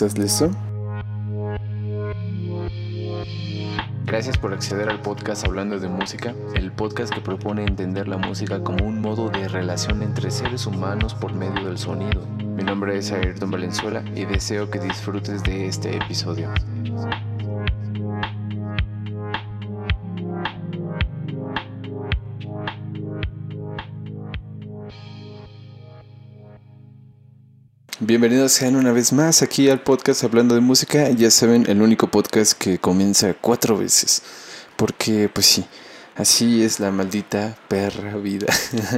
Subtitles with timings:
[0.00, 0.48] ¿Estás listo?
[4.06, 8.62] Gracias por acceder al podcast Hablando de Música, el podcast que propone entender la música
[8.62, 12.24] como un modo de relación entre seres humanos por medio del sonido.
[12.38, 16.48] Mi nombre es Ayrton Valenzuela y deseo que disfrutes de este episodio.
[28.08, 31.10] Bienvenidos sean una vez más aquí al podcast Hablando de Música.
[31.10, 34.22] Ya saben, el único podcast que comienza cuatro veces.
[34.76, 35.66] Porque, pues sí,
[36.16, 38.46] así es la maldita perra vida.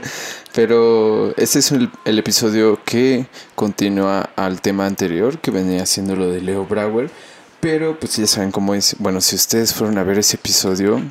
[0.54, 3.26] Pero este es el, episodio que
[3.56, 7.10] continúa al tema anterior, que venía siendo lo de Leo Brauer.
[7.58, 8.94] Pero, pues ya saben cómo es.
[9.00, 11.02] Bueno, si ustedes fueron a ver ese episodio,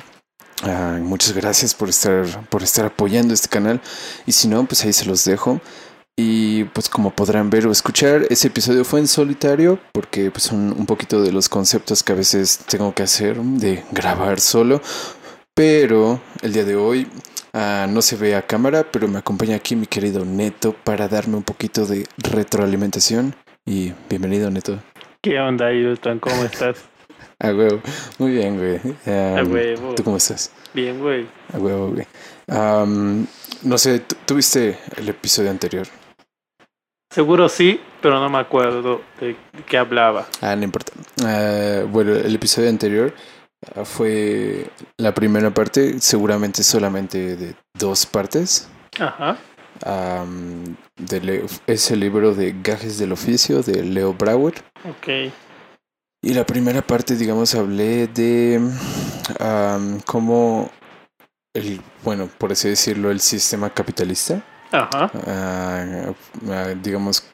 [1.02, 3.82] muchas gracias por estar, por estar apoyando este canal.
[4.24, 5.60] Y si no, pues ahí se los dejo.
[6.22, 10.78] Y pues como podrán ver o escuchar, ese episodio fue en solitario porque pues, son
[10.78, 14.82] un poquito de los conceptos que a veces tengo que hacer de grabar solo.
[15.54, 17.06] Pero el día de hoy
[17.54, 21.38] ah, no se ve a cámara, pero me acompaña aquí mi querido Neto para darme
[21.38, 23.34] un poquito de retroalimentación.
[23.64, 24.78] Y bienvenido Neto.
[25.22, 26.18] ¿Qué onda, Ailton?
[26.18, 26.84] ¿Cómo estás?
[27.38, 27.80] a huevo.
[28.18, 28.78] Muy bien, güey.
[29.06, 29.94] a huevo.
[29.94, 30.52] ¿Tú cómo estás?
[30.74, 31.26] Bien, güey.
[31.54, 32.06] A huevo, güey.
[33.62, 35.88] no sé, ¿tuviste el episodio anterior?
[37.10, 40.28] Seguro sí, pero no me acuerdo de qué hablaba.
[40.40, 40.92] Ah, no importa.
[41.24, 43.12] Ah, bueno, el episodio anterior
[43.74, 48.68] ah, fue la primera parte, seguramente solamente de dos partes.
[49.00, 49.36] Ajá.
[50.96, 54.54] de es el libro de Gajes del Oficio de Leo Brauer.
[54.88, 55.32] Ok.
[56.22, 58.60] Y la primera parte, digamos, hablé de
[60.06, 60.70] cómo
[61.54, 65.10] el, bueno, por así decirlo, el sistema capitalista Ajá.
[65.26, 66.12] Ah,
[66.48, 67.24] ah, digamos,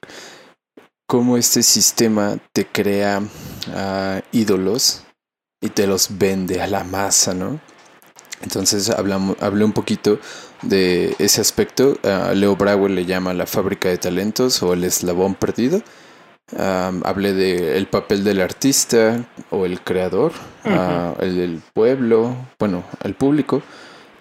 [1.07, 3.23] cómo este sistema te crea
[3.75, 5.05] ah, ídolos
[5.61, 7.61] y te los vende a la masa, ¿no?
[8.43, 10.19] Entonces hablamos, hablé un poquito
[10.63, 11.99] de ese aspecto.
[12.35, 15.81] Leo Brauer le llama la fábrica de talentos o el eslabón perdido.
[16.55, 20.33] hablé del el papel del artista o el creador,
[20.65, 23.63] el del pueblo, bueno, el público.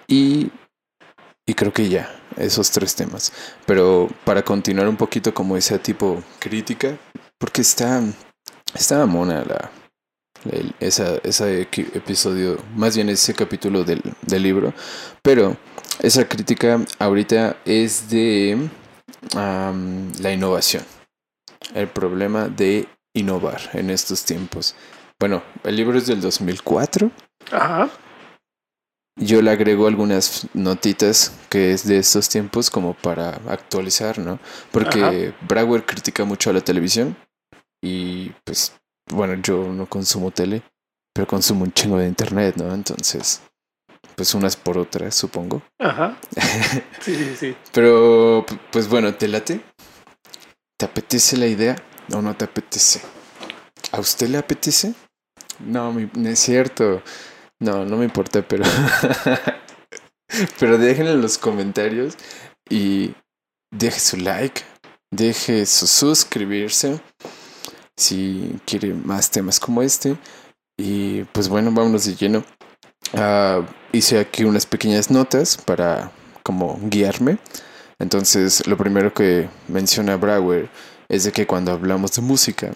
[0.08, 0.50] Y,
[1.46, 3.32] y creo que ya esos tres temas.
[3.66, 6.98] Pero para continuar un poquito como ese tipo crítica,
[7.38, 8.02] porque está,
[8.74, 9.72] está mona la,
[10.80, 14.74] esa, ese episodio, más bien ese capítulo del, del, libro,
[15.22, 15.58] pero
[16.02, 18.70] esa crítica ahorita es de
[19.34, 20.84] la innovación,
[21.74, 24.76] el problema de innovar en estos tiempos.
[25.20, 27.10] Bueno, el libro es del 2004.
[27.52, 27.90] Ajá.
[29.18, 34.40] Yo le agrego algunas notitas que es de estos tiempos como para actualizar, ¿no?
[34.72, 37.16] Porque Brauer critica mucho a la televisión
[37.82, 38.74] y pues
[39.10, 40.64] bueno, yo no consumo tele,
[41.14, 42.74] pero consumo un chingo de internet, ¿no?
[42.74, 43.42] Entonces,
[44.16, 45.62] pues unas por otras, supongo.
[45.80, 46.18] Ajá.
[47.00, 47.56] Sí, sí, sí.
[47.72, 49.62] pero pues bueno, ¿te late?
[50.78, 51.76] ¿Te apetece la idea
[52.12, 53.02] o no te apetece?
[53.92, 54.94] ¿A usted le apetece?
[55.60, 57.02] No, no es cierto.
[57.60, 58.64] No, no me importa, pero.
[60.60, 62.16] pero dejen en los comentarios
[62.70, 63.14] y
[63.72, 64.62] deje su like,
[65.12, 67.00] deje su suscribirse
[67.98, 70.18] si quiere más temas como este.
[70.78, 72.44] Y pues bueno, vámonos de lleno.
[73.14, 76.12] Ah, hice aquí unas pequeñas notas para
[76.44, 77.38] como guiarme.
[77.98, 80.70] Entonces, lo primero que menciona Brauer
[81.08, 82.74] es de que cuando hablamos de música,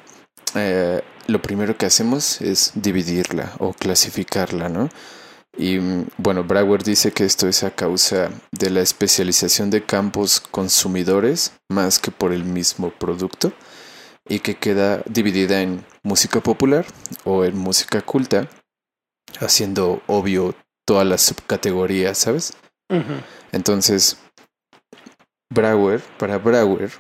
[0.56, 4.90] eh, lo primero que hacemos es dividirla o clasificarla, ¿no?
[5.58, 5.78] Y
[6.18, 12.00] bueno, Brauer dice que esto es a causa de la especialización de campos consumidores más
[12.00, 13.52] que por el mismo producto
[14.28, 16.86] y que queda dividida en música popular
[17.26, 18.48] o en música culta,
[19.40, 22.54] haciendo obvio todas las subcategorías, ¿sabes?
[23.52, 24.18] Entonces,
[25.52, 26.92] Brauer, para Brauer,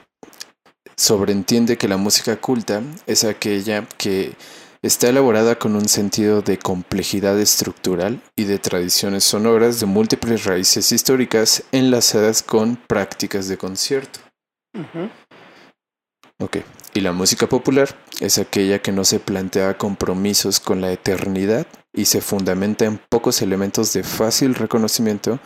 [1.00, 4.34] sobreentiende que la música culta es aquella que
[4.81, 10.92] está elaborada con un sentido de complejidad estructural y de tradiciones sonoras de múltiples raíces
[10.92, 14.19] históricas enlazadas con prácticas de concierto.
[16.42, 16.57] Ok,
[16.94, 22.06] y la música popular es aquella que no se plantea compromisos con la eternidad y
[22.06, 25.40] se fundamenta en pocos elementos de fácil reconocimiento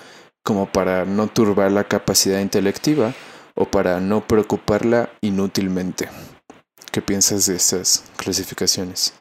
[0.44, 3.14] como para no turbar la capacidad intelectiva
[3.56, 6.10] o para no preocuparla inútilmente.
[6.92, 9.20] ¿Qué piensas de estas clasificaciones?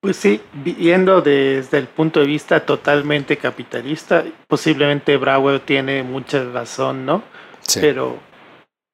[0.00, 7.06] Pues sí, viendo desde el punto de vista totalmente capitalista, posiblemente Brauer tiene mucha razón,
[7.06, 7.22] ¿no?
[7.62, 7.80] Sí.
[7.80, 8.18] Pero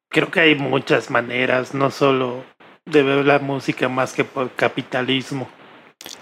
[0.09, 2.45] creo que hay muchas maneras, no solo
[2.85, 5.49] de ver la música más que por capitalismo.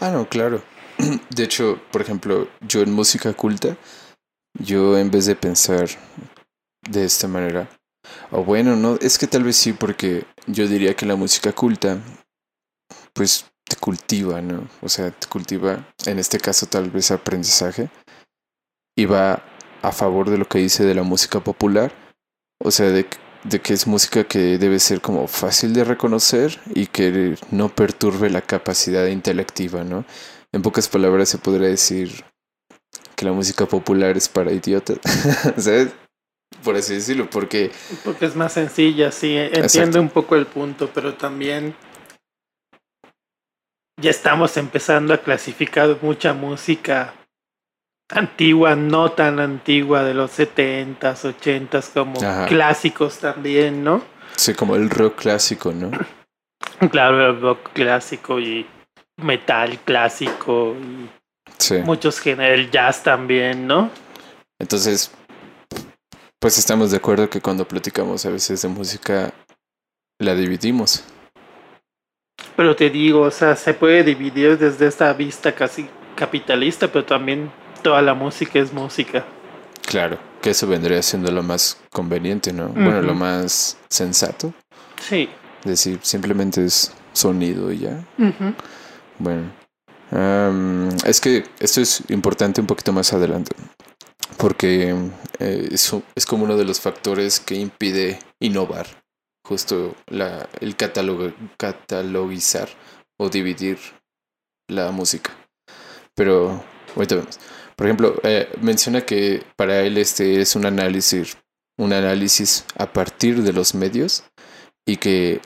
[0.00, 0.62] Ah, no, claro.
[1.30, 3.76] De hecho, por ejemplo, yo en música culta,
[4.58, 5.86] yo en vez de pensar
[6.82, 7.68] de esta manera,
[8.30, 11.98] o bueno, no, es que tal vez sí, porque yo diría que la música culta,
[13.12, 14.68] pues te cultiva, ¿no?
[14.80, 17.90] O sea, te cultiva, en este caso tal vez aprendizaje,
[18.96, 19.42] y va
[19.82, 21.92] a favor de lo que dice de la música popular,
[22.62, 23.06] o sea, de,
[23.44, 28.30] de que es música que debe ser como fácil de reconocer y que no perturbe
[28.30, 30.04] la capacidad intelectiva, ¿no?
[30.52, 32.24] En pocas palabras se podría decir
[33.14, 34.98] que la música popular es para idiotas,
[35.56, 35.90] ¿sabes?
[36.64, 37.70] Por así decirlo, porque...
[38.04, 41.74] Porque es más sencilla, sí, entiendo un poco el punto, pero también
[44.00, 47.14] ya estamos empezando a clasificar mucha música
[48.10, 54.02] antigua, no tan antigua, de los 70s, 80s, como clásicos también, ¿no?
[54.36, 55.90] Sí, como el rock clásico, ¿no?
[56.90, 58.66] Claro, el rock clásico y
[59.16, 61.08] metal clásico y
[61.82, 63.90] muchos géneros, el jazz también, ¿no?
[64.60, 65.12] Entonces,
[66.40, 69.32] pues estamos de acuerdo que cuando platicamos a veces de música,
[70.18, 71.04] la dividimos.
[72.56, 77.50] Pero te digo, o sea, se puede dividir desde esta vista casi capitalista, pero también
[77.82, 79.24] toda la música es música.
[79.86, 82.68] Claro, que eso vendría siendo lo más conveniente, ¿no?
[82.68, 84.52] Bueno, lo más sensato.
[85.00, 85.28] Sí.
[85.60, 88.04] Es decir, simplemente es sonido y ya.
[89.18, 89.50] Bueno,
[91.04, 93.52] es que esto es importante un poquito más adelante,
[94.38, 94.94] porque
[95.40, 98.86] eh, es, como uno de los factores que impide innovar,
[99.44, 99.94] justo
[100.60, 102.68] el catálogo, catalogizar
[103.18, 103.78] o dividir
[104.68, 105.32] la música.
[106.14, 106.62] Pero
[106.94, 107.38] ahorita vemos.
[107.76, 111.36] Por ejemplo, eh, menciona que para él este es un análisis,
[111.76, 114.24] un análisis a partir de los medios
[114.86, 115.40] y que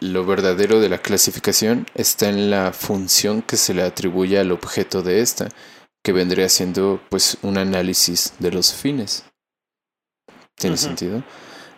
[0.00, 5.02] lo verdadero de la clasificación está en la función que se le atribuye al objeto
[5.02, 5.48] de esta,
[6.02, 9.24] que vendría siendo pues un análisis de los fines.
[10.54, 11.22] ¿Tiene sentido?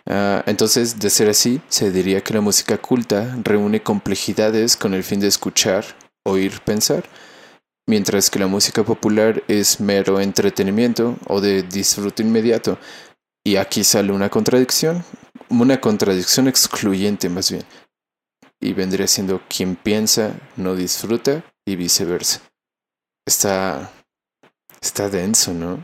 [0.05, 5.03] Ah, entonces, de ser así, se diría que la música culta reúne complejidades con el
[5.03, 5.85] fin de escuchar,
[6.23, 7.03] oír, pensar,
[7.87, 12.79] mientras que la música popular es mero entretenimiento o de disfrute inmediato.
[13.43, 15.03] Y aquí sale una contradicción,
[15.49, 17.63] una contradicción excluyente más bien.
[18.59, 22.41] Y vendría siendo quien piensa no disfruta y viceversa.
[23.25, 23.91] Está
[24.81, 25.83] está denso, ¿no?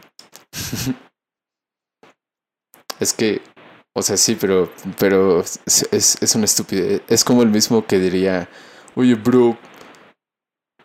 [3.00, 3.42] es que
[3.96, 5.58] o sea, sí, pero pero es,
[6.22, 7.02] es una estupidez.
[7.08, 8.48] Es como el mismo que diría,
[8.96, 9.58] "Oye, bro,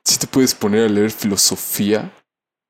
[0.05, 2.11] si te puedes poner a leer filosofía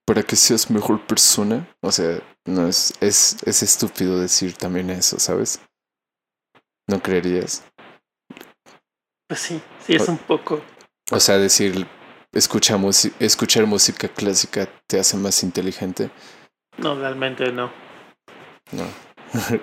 [0.06, 1.68] para que seas mejor persona.
[1.80, 5.60] O sea, no es, es, es estúpido decir también eso, ¿sabes?
[6.88, 7.62] ¿No creerías?
[9.28, 10.60] Pues sí, sí es un poco.
[11.10, 11.86] O sea, decir
[12.32, 12.78] escucha
[13.18, 16.10] escuchar música clásica te hace más inteligente.
[16.78, 17.70] No, realmente no.
[18.72, 18.84] No.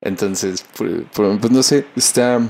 [0.00, 2.40] Entonces, pues no sé, está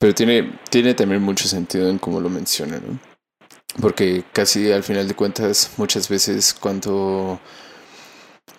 [0.00, 2.98] pero tiene, tiene también mucho sentido en cómo lo menciona, ¿no?
[3.82, 7.38] Porque casi al final de cuentas, muchas veces cuando,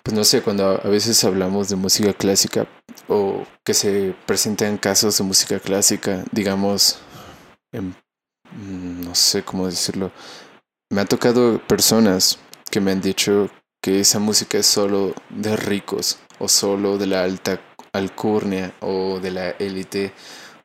[0.04, 2.68] pues no sé, cuando a veces hablamos de música clásica
[3.08, 7.00] o que se presentan casos de música clásica, digamos,
[7.72, 10.12] no sé cómo decirlo,
[10.90, 12.38] me ha tocado personas
[12.70, 13.50] que me han dicho
[13.82, 17.60] que esa música es solo de ricos o solo de la alta
[17.92, 20.12] alcurnia o de la élite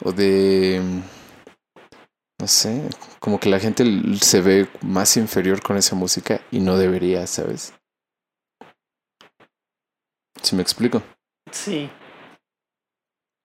[0.04, 0.82] o de
[2.40, 2.88] no sé,
[3.20, 3.84] como que la gente
[4.22, 7.74] se ve más inferior con esa música y no debería, ¿sabes?
[10.42, 11.02] ¿Si me explico?
[11.52, 11.90] Sí.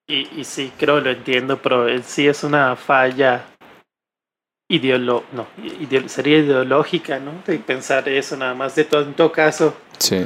[0.07, 3.52] Y, y sí, creo lo entiendo, pero sí es una falla
[4.73, 5.47] ideolo no,
[6.09, 7.33] sería ideológica, ¿no?
[7.47, 8.75] De pensar eso nada más.
[8.75, 10.25] De todo, en todo caso, sí.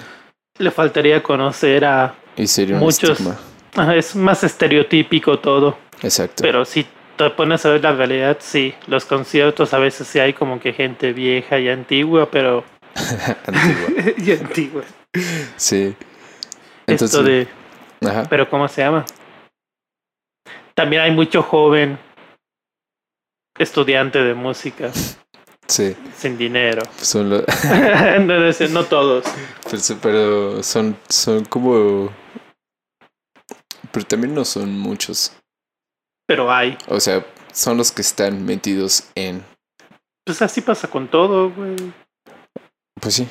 [0.59, 3.19] le faltaría conocer a y sería muchos.
[3.95, 5.77] es más estereotípico todo.
[6.03, 6.43] Exacto.
[6.43, 6.87] Pero si
[7.17, 10.73] te pones a ver la realidad, sí, los conciertos a veces sí hay como que
[10.73, 12.65] gente vieja y antigua, pero...
[13.47, 14.13] antigua.
[14.19, 14.83] y antigua.
[15.57, 15.95] Sí.
[16.87, 17.49] Esto de...
[18.29, 19.05] Pero ¿cómo se llama?
[20.75, 21.99] También hay mucho joven
[23.59, 24.91] estudiante de música.
[25.67, 25.97] Sí.
[26.17, 26.83] Sin dinero.
[27.01, 27.43] Son no,
[28.71, 29.25] no, todos.
[30.01, 32.11] pero son, son como...
[33.91, 35.33] Pero también no son muchos
[36.27, 36.77] pero hay.
[36.89, 39.45] O sea, son los que están metidos en.
[40.25, 41.77] Pues así pasa con todo, güey.
[43.01, 43.29] Pues sí.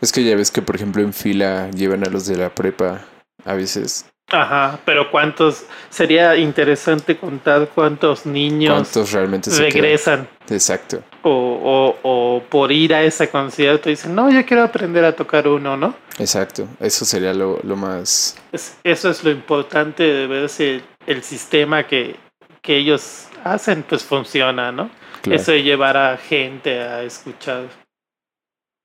[0.00, 3.04] Es que ya ves que, por ejemplo, en fila llevan a los de la prepa
[3.44, 4.06] a veces.
[4.32, 10.28] Ajá, pero cuántos, sería interesante contar cuántos niños ¿Cuántos realmente se regresan.
[10.46, 10.56] quedan?
[10.56, 11.02] Exacto.
[11.22, 11.98] O, o,
[12.36, 15.94] o por ir a ese concierto dicen, no, yo quiero aprender a tocar uno, ¿no?
[16.18, 16.68] Exacto.
[16.78, 18.36] Eso sería lo, lo más...
[18.52, 22.14] Es- eso es lo importante de ver si el sistema que,
[22.62, 24.90] que ellos hacen pues funciona, ¿no?
[25.22, 25.40] claro.
[25.40, 27.64] Eso de llevar a gente a escuchar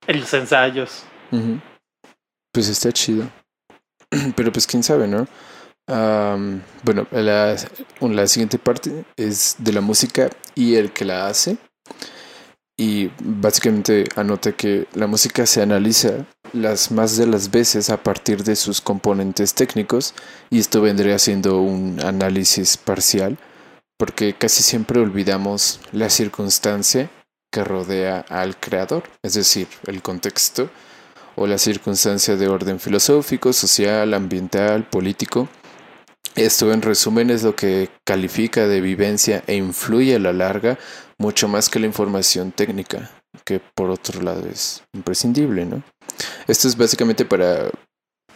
[0.07, 1.03] los ensayos.
[2.51, 3.27] Pues está chido.
[4.35, 5.27] Pero pues quién sabe, ¿no?
[5.87, 7.55] Bueno, la,
[8.01, 11.57] la siguiente parte es de la música y el que la hace.
[12.77, 18.43] Y básicamente anota que la música se analiza las más de las veces a partir
[18.43, 20.13] de sus componentes técnicos
[20.49, 23.37] y esto vendría siendo un análisis parcial
[23.97, 27.09] porque casi siempre olvidamos la circunstancia
[27.51, 30.69] que rodea al creador, es decir, el contexto
[31.35, 35.47] o la circunstancia de orden filosófico, social, ambiental, político.
[36.35, 40.77] Esto en resumen es lo que califica de vivencia e influye a la larga
[41.17, 43.09] mucho más que la información técnica,
[43.45, 45.83] que por otro lado es imprescindible, ¿no?
[46.47, 47.69] Esto es básicamente para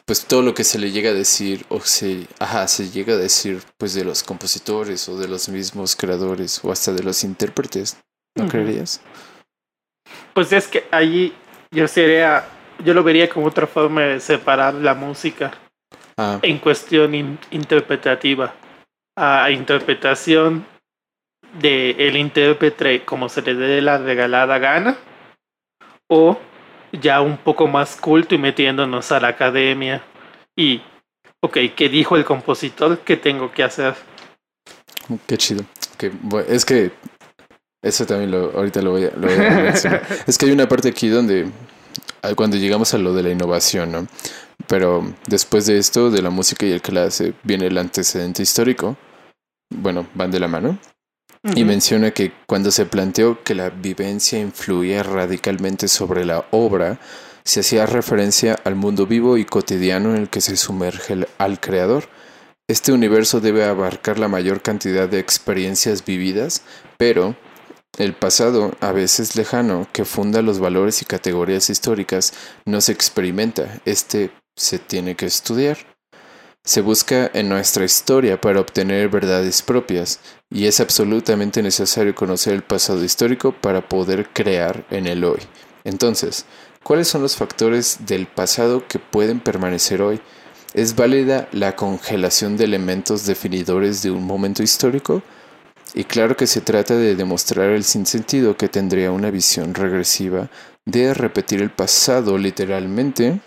[0.05, 3.17] pues todo lo que se le llega a decir o se, ajá, se llega a
[3.17, 7.95] decir pues de los compositores o de los mismos creadores o hasta de los intérpretes,
[8.35, 9.01] ¿no creerías?
[10.33, 11.31] Pues es que allí
[11.69, 12.43] yo sería,
[12.83, 15.51] yo lo vería como otra forma de separar la música
[16.17, 18.53] Ah, en cuestión in- interpretativa
[19.17, 20.65] a interpretación
[21.61, 24.97] de el intérprete como se le dé la regalada gana
[26.09, 26.37] o
[26.91, 30.03] ya un poco más culto y metiéndonos a la academia
[30.57, 30.81] y
[31.41, 32.99] ok, ¿qué dijo el compositor?
[32.99, 33.95] ¿Qué tengo que hacer?
[35.25, 35.63] Qué chido.
[36.49, 36.91] Es que
[37.81, 40.03] eso también lo, ahorita lo voy a, lo voy a mencionar.
[40.27, 41.49] es que hay una parte aquí donde
[42.35, 44.07] cuando llegamos a lo de la innovación, ¿no?
[44.67, 48.97] Pero después de esto, de la música y el hace, viene el antecedente histórico.
[49.73, 50.77] Bueno, van de la mano.
[51.55, 56.99] Y menciona que cuando se planteó que la vivencia influía radicalmente sobre la obra,
[57.45, 61.59] se hacía referencia al mundo vivo y cotidiano en el que se sumerge el- al
[61.61, 62.09] creador.
[62.67, 66.61] Este universo debe abarcar la mayor cantidad de experiencias vividas,
[66.97, 67.35] pero
[67.99, 72.33] el pasado, a veces lejano, que funda los valores y categorías históricas,
[72.65, 75.77] no se experimenta, este se tiene que estudiar.
[76.63, 82.63] Se busca en nuestra historia para obtener verdades propias, y es absolutamente necesario conocer el
[82.63, 85.39] pasado histórico para poder crear en el hoy.
[85.83, 86.45] Entonces,
[86.83, 90.21] ¿cuáles son los factores del pasado que pueden permanecer hoy?
[90.73, 95.21] ¿Es válida la congelación de elementos definidores de un momento histórico?
[95.93, 100.49] Y claro que se trata de demostrar el sinsentido que tendría una visión regresiva
[100.85, 103.39] de repetir el pasado literalmente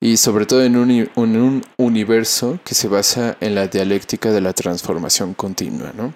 [0.00, 4.40] y sobre todo en un, en un universo que se basa en la dialéctica de
[4.40, 6.14] la transformación continua, ¿no?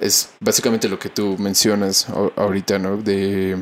[0.00, 2.96] Es básicamente lo que tú mencionas ahorita, ¿no?
[2.96, 3.58] De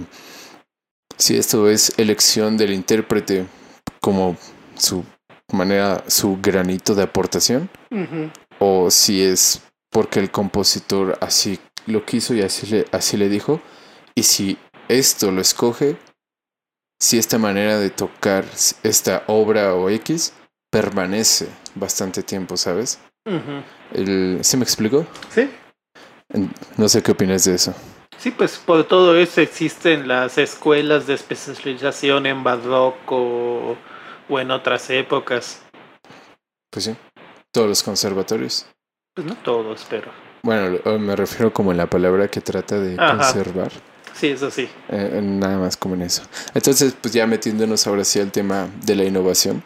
[1.16, 3.46] si esto es elección del intérprete
[4.00, 4.36] como
[4.76, 5.04] su
[5.52, 7.68] manera, su granito de aportación,
[8.58, 9.62] o si es
[9.96, 13.62] porque el compositor así lo quiso y así le, así le dijo,
[14.14, 15.96] y si esto lo escoge,
[17.00, 18.44] si esta manera de tocar
[18.82, 20.34] esta obra o X
[20.70, 23.00] permanece bastante tiempo, ¿sabes?
[23.24, 23.62] Ujú.
[23.94, 25.06] El, ¿Se me explicó?
[25.30, 25.48] Sí,
[26.76, 27.72] No sé qué opinas de eso.
[28.18, 33.78] sí, pues por todo eso existen las escuelas de especialización en barroco
[34.28, 35.62] o en otras épocas.
[36.70, 36.94] Pues sí,
[37.50, 38.66] todos los conservatorios.
[39.16, 40.10] Pues no todos, pero
[40.42, 43.16] Bueno, lo- me refiero como en la palabra que trata de Ajá.
[43.16, 43.72] conservar.
[44.12, 44.68] sí, eso sí.
[44.90, 46.22] Eh, nada más como en eso.
[46.54, 49.62] Entonces, pues ya metiéndonos ahora sí al tema de la innovación.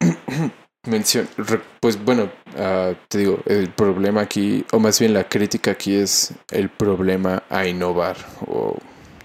[0.86, 5.70] Mención, re- pues bueno, ah, te digo, el problema aquí, o más bien la crítica
[5.70, 8.16] aquí es el problema a innovar.
[8.46, 8.76] O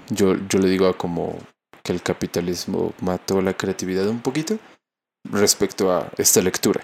[0.10, 1.38] yo, yo le digo a como
[1.84, 4.58] que el capitalismo mató la creatividad un poquito
[5.30, 6.82] respecto a esta lectura.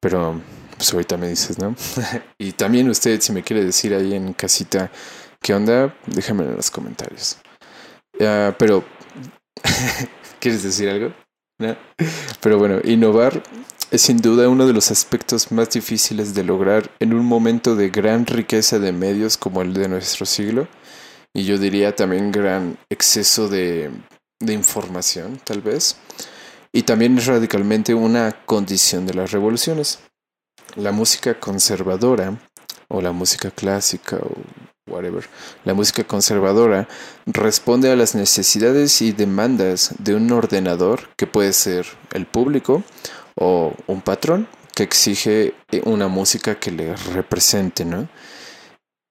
[0.00, 0.40] Pero
[0.80, 1.76] pues ahorita me dices, ¿no?
[2.38, 4.90] y también usted, si me quiere decir ahí en casita
[5.42, 5.94] ¿Qué onda?
[6.06, 7.38] Déjamelo en los comentarios.
[8.20, 8.84] Ah, pero,
[10.40, 11.14] ¿quieres decir algo?
[12.40, 13.42] Pero bueno, innovar
[13.90, 17.88] es sin duda uno de los aspectos más difíciles de lograr en un momento de
[17.88, 20.68] gran riqueza de medios como el de nuestro siglo.
[21.32, 23.90] Y yo diría también gran exceso de
[24.40, 25.96] información, tal vez.
[26.72, 30.00] Y también es radicalmente una condición de las revoluciones.
[30.76, 32.38] La música conservadora,
[32.88, 34.36] o la música clásica, o
[34.90, 35.24] whatever.
[35.64, 36.88] La música conservadora
[37.26, 42.82] responde a las necesidades y demandas de un ordenador que puede ser el público
[43.36, 48.08] o un patrón que exige eh, una música que le represente, ¿no?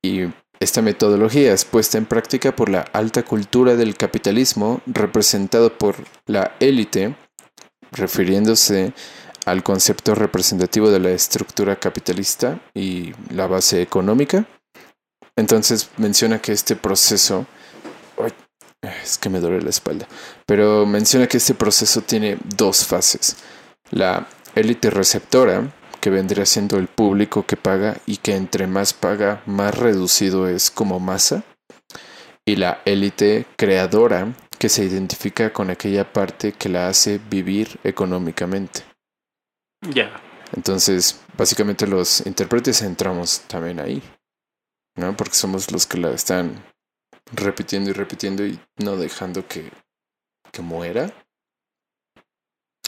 [0.01, 0.27] Y
[0.59, 6.55] esta metodología es puesta en práctica por la alta cultura del capitalismo representado por la
[6.59, 7.15] élite,
[7.91, 8.93] refiriéndose
[9.49, 14.45] al concepto representativo de la estructura capitalista y la base económica.
[15.35, 17.45] Entonces menciona que este proceso,
[18.81, 20.07] es que me duele la espalda,
[20.45, 23.37] pero menciona que este proceso tiene dos fases.
[23.91, 29.41] La élite receptora, que vendría siendo el público que paga y que entre más paga,
[29.45, 31.43] más reducido es como masa.
[32.45, 38.88] Y la élite creadora, que se identifica con aquella parte que la hace vivir económicamente.
[39.81, 40.21] Ya.
[40.55, 44.01] Entonces, básicamente los intérpretes entramos también ahí,
[44.95, 45.15] ¿no?
[45.15, 46.63] Porque somos los que la están
[47.33, 49.71] repitiendo y repitiendo y no dejando que,
[50.51, 51.13] que muera.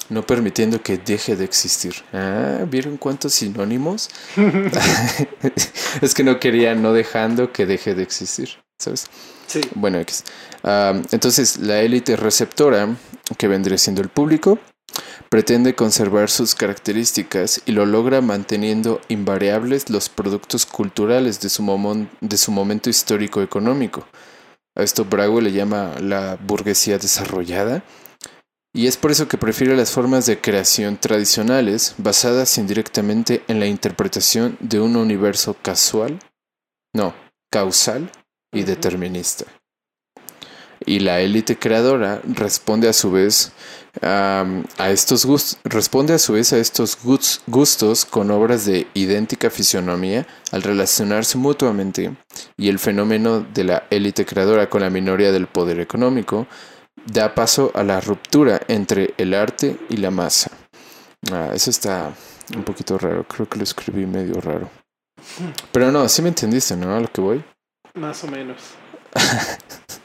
[0.09, 1.93] No permitiendo que deje de existir.
[2.11, 4.09] Ah, ¿vieron cuántos sinónimos?
[6.01, 9.05] es que no quería no dejando que deje de existir, ¿sabes?
[9.47, 9.61] Sí.
[9.75, 10.25] Bueno, X.
[10.63, 12.97] Ah, entonces, la élite receptora,
[13.37, 14.59] que vendría siendo el público,
[15.29, 22.37] pretende conservar sus características y lo logra manteniendo invariables los productos culturales de su, de
[22.37, 24.05] su momento histórico económico.
[24.75, 27.83] A esto Bravo le llama la burguesía desarrollada.
[28.73, 33.65] Y es por eso que prefiere las formas de creación tradicionales basadas indirectamente en la
[33.65, 36.19] interpretación de un universo casual,
[36.93, 37.13] no,
[37.51, 38.09] causal
[38.53, 39.45] y determinista.
[40.85, 43.51] Y la élite creadora responde a su vez
[44.01, 49.49] a estos gustos, responde a su vez a estos gus- gustos con obras de idéntica
[49.49, 52.15] fisionomía al relacionarse mutuamente
[52.57, 56.47] y el fenómeno de la élite creadora con la minoría del poder económico
[57.05, 60.51] da paso a la ruptura entre el arte y la masa.
[61.31, 62.13] Ah, eso está
[62.55, 64.69] un poquito raro, creo que lo escribí medio raro.
[65.71, 66.95] Pero no, sí me entendiste, ¿no?
[66.95, 67.43] A lo que voy.
[67.95, 68.57] Más o menos.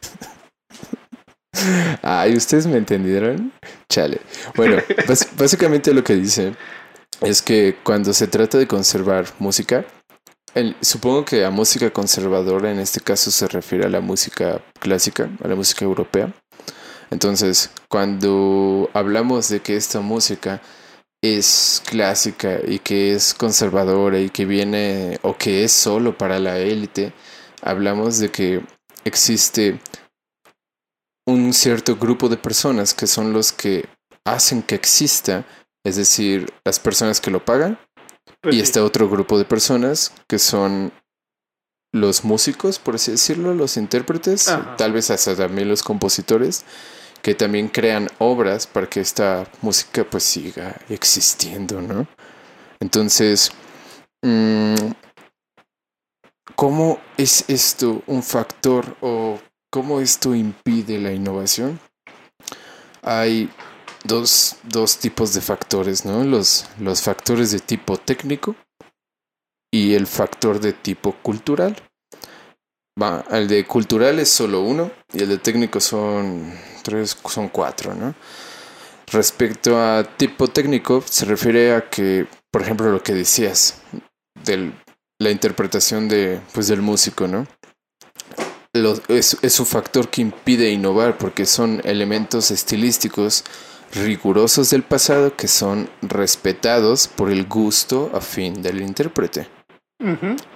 [2.02, 3.52] Ay, ¿ustedes me entendieron?
[3.88, 4.20] Chale.
[4.56, 4.76] Bueno,
[5.36, 6.54] básicamente lo que dice
[7.20, 9.84] es que cuando se trata de conservar música,
[10.54, 15.28] el- supongo que a música conservadora en este caso se refiere a la música clásica,
[15.42, 16.32] a la música europea.
[17.10, 20.60] Entonces, cuando hablamos de que esta música
[21.22, 26.58] es clásica y que es conservadora y que viene o que es solo para la
[26.58, 27.12] élite,
[27.62, 28.62] hablamos de que
[29.04, 29.78] existe
[31.26, 33.88] un cierto grupo de personas que son los que
[34.24, 35.44] hacen que exista,
[35.84, 37.78] es decir, las personas que lo pagan,
[38.40, 38.62] Pues y sí.
[38.64, 40.92] está otro grupo de personas que son
[41.92, 44.76] los músicos, por así decirlo, los intérpretes, Ajá.
[44.76, 46.64] tal vez hasta también los compositores,
[47.22, 52.06] que también crean obras para que esta música pues siga existiendo, ¿no?
[52.80, 53.50] Entonces,
[54.22, 54.74] mm,
[56.54, 59.40] ¿cómo es esto un factor o
[59.76, 61.78] cómo esto impide la innovación?
[63.02, 63.50] Hay
[64.04, 66.24] dos, dos tipos de factores, ¿no?
[66.24, 68.56] Los, los factores de tipo técnico
[69.70, 71.76] y el factor de tipo cultural.
[72.98, 77.94] Va, el de cultural es solo uno y el de técnico son tres, son cuatro,
[77.94, 78.14] ¿no?
[79.12, 83.82] Respecto a tipo técnico, se refiere a que, por ejemplo, lo que decías
[84.42, 84.72] de
[85.18, 87.46] la interpretación de, pues, del músico, ¿no?
[88.76, 93.44] Lo- es, es un factor que impide innovar porque son elementos estilísticos
[93.94, 99.48] rigurosos del pasado que son respetados por el gusto afín del intérprete.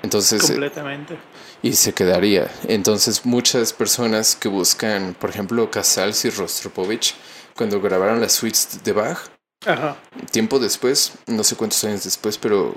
[0.03, 1.19] Entonces, eh, completamente.
[1.63, 2.51] y se quedaría.
[2.69, 7.15] Entonces, muchas personas que buscan, por ejemplo, Casals y Rostropovich,
[7.57, 9.19] cuando grabaron las suites de Bach,
[9.67, 9.97] Ajá.
[10.31, 12.75] tiempo después, no sé cuántos años después, pero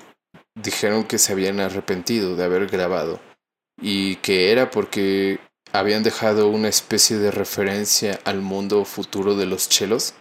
[0.56, 3.19] dijeron que se habían arrepentido de haber grabado
[3.81, 5.39] y que era porque
[5.71, 10.13] habían dejado una especie de referencia al mundo futuro de los chelos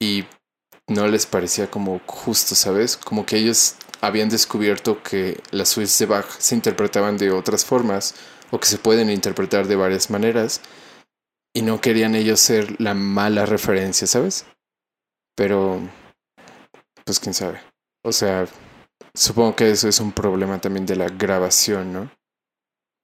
[0.00, 0.24] y
[0.88, 2.96] no les parecía como justo, ¿sabes?
[2.96, 8.14] Como que ellos habían descubierto que las suites de Bach se interpretaban de otras formas
[8.50, 10.60] o que se pueden interpretar de varias maneras
[11.54, 14.44] y no querían ellos ser la mala referencia, ¿sabes?
[15.36, 15.80] Pero,
[17.04, 17.60] pues quién sabe.
[18.02, 18.46] O sea,
[19.14, 22.10] supongo que eso es un problema también de la grabación, ¿no?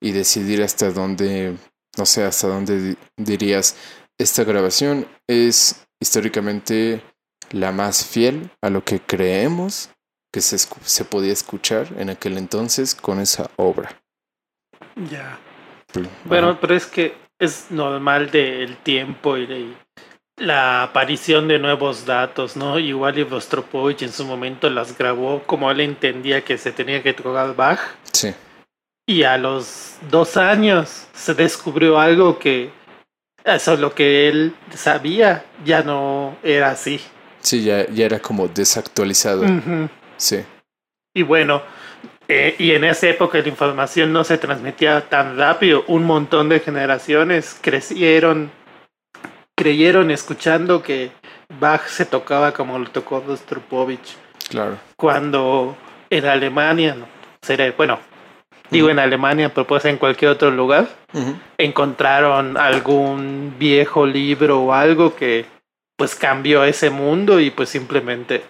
[0.01, 1.57] Y decidir hasta dónde,
[1.99, 3.77] no sé, hasta dónde di- dirías,
[4.19, 7.03] esta grabación es históricamente
[7.53, 9.91] la más fiel a lo que creemos
[10.33, 14.01] que se, escu- se podía escuchar en aquel entonces con esa obra.
[15.11, 15.39] Ya.
[16.25, 19.75] Bueno, pero es que es normal del tiempo y de
[20.37, 22.79] la aparición de nuevos datos, ¿no?
[22.79, 27.13] Igual y Rostropovich en su momento las grabó como él entendía que se tenía que
[27.13, 27.81] tocar Bach.
[28.13, 28.33] Sí.
[29.11, 32.71] Y a los dos años se descubrió algo que
[33.43, 37.01] eso lo que él sabía ya no era así.
[37.41, 39.45] Sí, ya, ya era como desactualizado.
[40.17, 40.45] Sí.
[41.13, 41.61] Y bueno,
[42.29, 45.83] eh, y en esa época la información no se transmitía tan rápido.
[45.89, 48.53] Un montón de generaciones crecieron,
[49.57, 51.11] creyeron escuchando que
[51.59, 54.17] Bach se tocaba como lo tocó Rostropovich.
[54.49, 54.79] Claro.
[54.95, 55.77] Cuando
[56.11, 56.97] en Alemania,
[57.77, 57.99] bueno,
[58.71, 60.89] digo en Alemania, pero puede ser en cualquier otro lugar,
[61.59, 65.47] encontraron algún viejo libro o algo que
[65.97, 68.43] pues cambió ese mundo y pues simplemente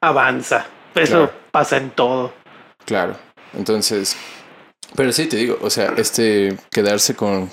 [0.00, 0.66] avanza.
[0.94, 1.32] Eso Claro.
[1.50, 2.32] pasa en todo.
[2.84, 3.16] Claro.
[3.54, 4.16] Entonces,
[4.96, 7.50] pero sí te digo, o sea, este quedarse con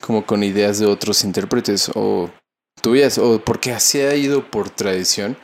[0.00, 2.30] como con ideas de otros intérpretes o
[2.80, 5.36] tuyas o porque así ha ido por tradición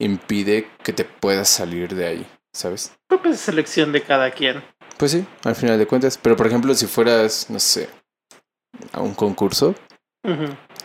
[0.00, 2.92] impide que te puedas salir de ahí, ¿sabes?
[3.08, 4.62] Creo que es selección de cada quien.
[5.04, 7.90] Pues sí, al final de cuentas, pero por ejemplo, si fueras, no sé,
[8.90, 9.74] a un concurso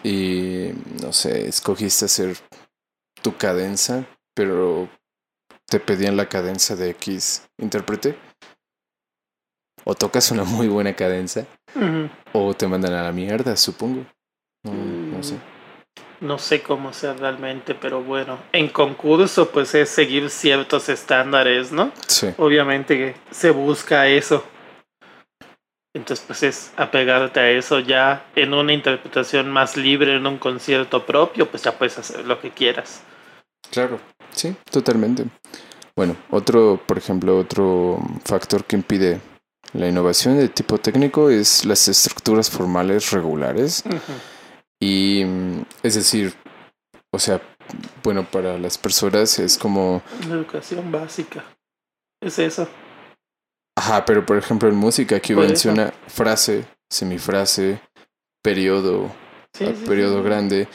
[0.03, 2.35] y no sé, escogiste hacer
[3.21, 4.89] tu cadenza, pero
[5.67, 8.17] te pedían la cadenza de X intérprete
[9.85, 11.45] o tocas una muy buena cadenza
[12.33, 14.05] o te mandan a la mierda, supongo.
[14.65, 15.39] No, no sé.
[16.21, 21.91] No sé cómo sea realmente, pero bueno, en concurso pues es seguir ciertos estándares, ¿no?
[22.07, 24.43] Sí, Obviamente que se busca eso.
[25.93, 31.05] Entonces pues es apegarte a eso ya en una interpretación más libre, en un concierto
[31.05, 33.01] propio, pues ya puedes hacer lo que quieras.
[33.71, 33.99] claro.
[34.31, 35.25] Sí, totalmente.
[35.95, 39.19] Bueno, otro, por ejemplo, otro factor que impide
[39.73, 43.83] la innovación de tipo técnico es las estructuras formales regulares.
[44.81, 46.33] Y mm, es decir,
[47.11, 47.41] o sea,
[48.03, 51.43] bueno, para las personas es como, La educación básica.
[52.21, 52.67] Es eso.
[53.77, 55.51] ajá, pero por ejemplo en música aquí Por eso.
[55.51, 57.81] menciona frase, semifrase,
[58.43, 59.11] periodo,
[59.53, 60.23] Sí, ah, sí, periodo sí.
[60.25, 60.67] grande,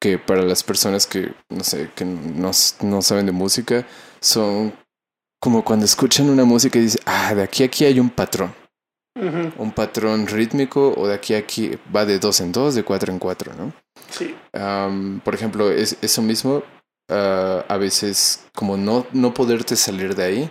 [0.00, 2.50] que para las personas que, no sé, que no,
[2.82, 3.86] no saben de música,
[4.20, 4.72] son
[5.40, 8.54] como cuando escuchan una música y dicen, ah, de aquí a aquí hay un patrón,
[9.16, 13.12] Un patrón rítmico, o de aquí a aquí va de dos en dos, de cuatro
[13.12, 13.72] en cuatro, ¿no?
[14.10, 14.34] Sí.
[15.24, 16.62] Por ejemplo, es, eso mismo,
[17.08, 20.50] ah, a veces como no, no poderte salir de ahí,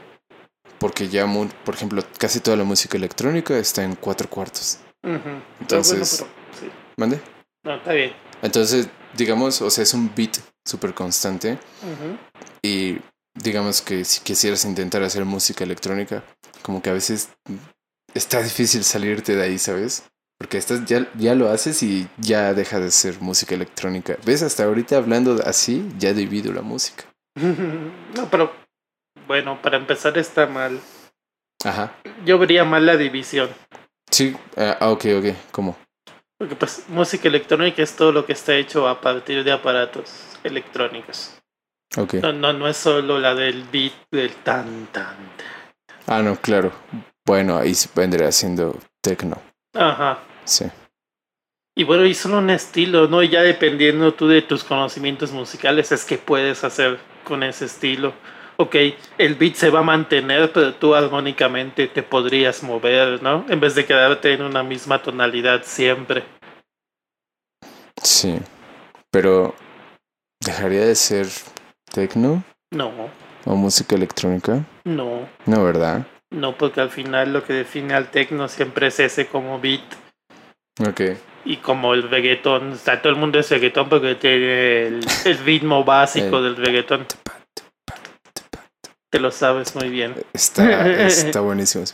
[0.79, 1.25] porque ya,
[1.65, 4.79] por ejemplo, casi toda la música electrónica está en cuatro cuartos.
[5.59, 6.77] Entonces- bueno, pero- sí.
[6.97, 7.21] ¿Mande?
[7.63, 8.13] No, está bien.
[8.41, 11.57] Entonces, digamos, o sea, es un beat súper constante
[12.61, 12.97] y
[13.35, 16.23] digamos que si quisieras intentar hacer música electrónica,
[16.61, 17.29] como que a veces
[18.13, 20.03] está difícil salirte de ahí, ¿sabes?
[20.37, 24.17] Porque estás, ya, ya lo haces y ya deja de ser música electrónica.
[24.25, 24.43] ¿Ves?
[24.43, 27.05] Hasta ahorita hablando así, ya divido la música.
[28.15, 28.53] No, pero
[29.27, 30.79] bueno, para empezar está mal.
[31.63, 31.93] Ajá.
[32.25, 33.49] Yo vería mal la división.
[34.11, 35.25] Sí, ah, ah, ok, ok.
[35.51, 35.77] ¿Cómo?
[36.37, 41.39] Porque pues música electrónica es todo lo que está hecho a partir de aparatos electrónicos.
[41.97, 42.15] Ok.
[42.15, 45.15] No, no, no es solo la del beat del tan tan.
[45.37, 45.97] tan.
[46.05, 46.71] Ah, no, claro.
[47.25, 49.37] Bueno, ahí vendría siendo techno.
[49.73, 50.19] Ajá.
[50.45, 50.65] Sí.
[51.75, 53.23] Y bueno, y solo un estilo, ¿no?
[53.23, 58.13] Y ya dependiendo tú de tus conocimientos musicales es que puedes hacer con ese estilo.
[58.57, 58.75] Ok,
[59.17, 63.45] el beat se va a mantener, pero tú armónicamente te podrías mover, ¿no?
[63.49, 66.23] En vez de quedarte en una misma tonalidad siempre.
[68.03, 68.39] Sí.
[69.09, 69.55] Pero,
[70.39, 71.27] ¿dejaría de ser
[71.91, 72.91] techno No,
[73.45, 74.63] o música electrónica?
[74.83, 76.05] no, No, ¿verdad?
[76.33, 79.81] No, porque al final lo que define al techno siempre es ese como beat.
[80.87, 81.01] Ok.
[81.45, 85.37] Y como el reggaetón, o sea, todo el mundo es reggaetón porque tiene el, el
[85.39, 87.05] ritmo básico El- del reggaetón.
[89.11, 90.15] Te lo sabes muy bien.
[90.33, 91.85] Está, está buenísimo.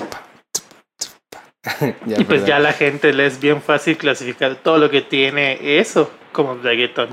[2.06, 2.48] Ya, Y pues ¿verdad?
[2.48, 7.10] ya la gente le es bien fácil clasificar todo lo que tiene eso como reggaetón.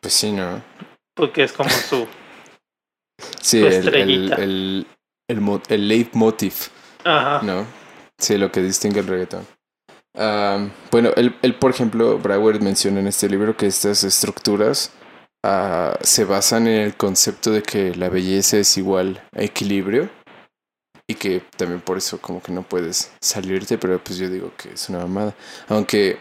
[0.00, 0.62] Pues sí, ¿no?
[1.14, 2.06] Porque es como su.
[3.40, 4.34] Sí, el, el, estrellita.
[4.36, 4.86] el,
[5.30, 6.54] el, mo- el leitmotiv,
[7.04, 7.40] Ajá.
[7.42, 7.64] ¿no?
[8.18, 9.46] Sí, lo que distingue el reggaetón.
[10.90, 14.90] Bueno, él, él, por ejemplo, Brauer menciona en este libro que estas estructuras
[15.44, 20.10] ah, se basan en el concepto de que la belleza es igual a equilibrio
[21.08, 24.72] y que también por eso como que no puedes salirte, pero pues yo digo que
[24.74, 25.34] es una mamada.
[25.68, 26.18] Aunque,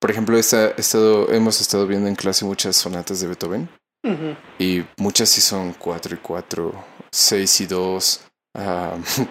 [0.00, 3.68] por ejemplo, esta, estado, hemos estado viendo en clase muchas sonatas de Beethoven
[4.04, 4.36] Ujú.
[4.58, 6.72] y muchas sí son 4 y 4,
[7.10, 8.20] 6 y 2,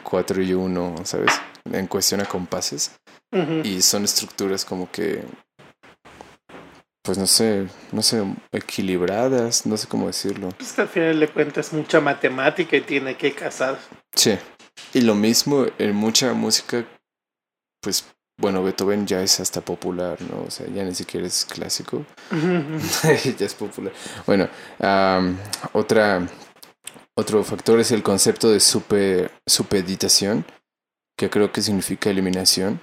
[0.04, 1.32] 4 y 1, ¿sabes?
[1.72, 2.92] En cuestión a compases.
[3.32, 3.62] Ujú.
[3.64, 5.24] Y son estructuras como que
[7.06, 10.50] pues no sé, no sé, equilibradas, no sé cómo decirlo.
[10.58, 13.78] Pues que al final de cuentas mucha matemática y tiene que casar.
[14.16, 14.36] Sí.
[14.92, 16.84] Y lo mismo en mucha música,
[17.80, 18.06] pues
[18.42, 20.46] bueno, Beethoven ya es hasta popular, ¿no?
[20.48, 22.06] O sea, ya ni siquiera es clásico.
[23.38, 23.94] ya es popular.
[24.26, 24.50] Bueno,
[25.74, 26.28] otra,
[27.18, 30.46] otro factor es el concepto de super, supeditación,
[31.18, 32.82] que creo que significa eliminación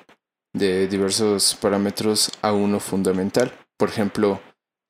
[0.54, 3.52] de diversos parámetros a uno fundamental.
[3.78, 4.40] Por ejemplo,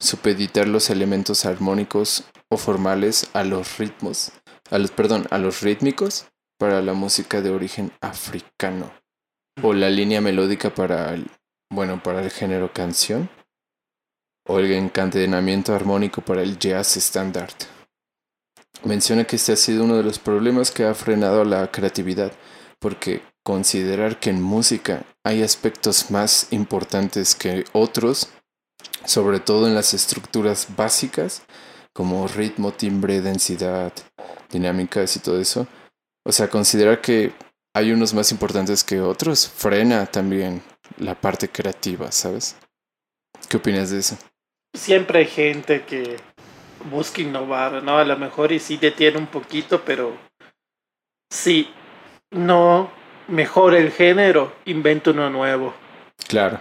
[0.00, 4.32] supeditar los elementos armónicos o formales a los ritmos,
[4.70, 6.26] a los, perdón, a los rítmicos
[6.58, 8.92] para la música de origen africano
[9.62, 11.28] o la línea melódica para el,
[11.70, 13.28] bueno, para el género canción
[14.46, 17.50] o el encadenamiento armónico para el jazz estándar.
[18.84, 22.32] Menciona que este ha sido uno de los problemas que ha frenado la creatividad,
[22.80, 28.28] porque considerar que en música hay aspectos más importantes que otros,
[29.04, 31.42] sobre todo en las estructuras básicas,
[31.92, 33.92] como ritmo, timbre, densidad,
[34.50, 35.66] dinámicas y todo eso.
[36.24, 37.32] O sea, considerar que
[37.74, 40.62] hay unos más importantes que otros frena también
[40.98, 42.56] la parte creativa, ¿sabes?
[43.48, 44.16] ¿Qué opinas de eso?
[44.74, 46.16] Siempre hay gente que
[46.90, 47.98] busca innovar, ¿no?
[47.98, 50.16] A lo mejor y sí detiene un poquito, pero
[51.30, 51.68] si
[52.30, 52.90] no
[53.28, 55.74] mejora el género, inventa uno nuevo.
[56.28, 56.60] Claro.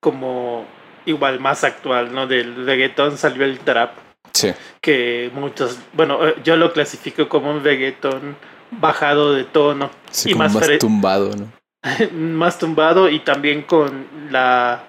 [0.00, 0.66] Como
[1.06, 2.26] igual más actual, ¿no?
[2.26, 3.92] Del reggaetón salió el trap.
[4.32, 4.52] Sí.
[4.80, 8.36] Que muchos, bueno, eh, yo lo clasifico como un reggaetón
[8.70, 9.90] bajado de tono.
[10.10, 11.52] Sí, y como más, más, tumbado, ¿no?
[12.12, 14.84] más tumbado y también con la...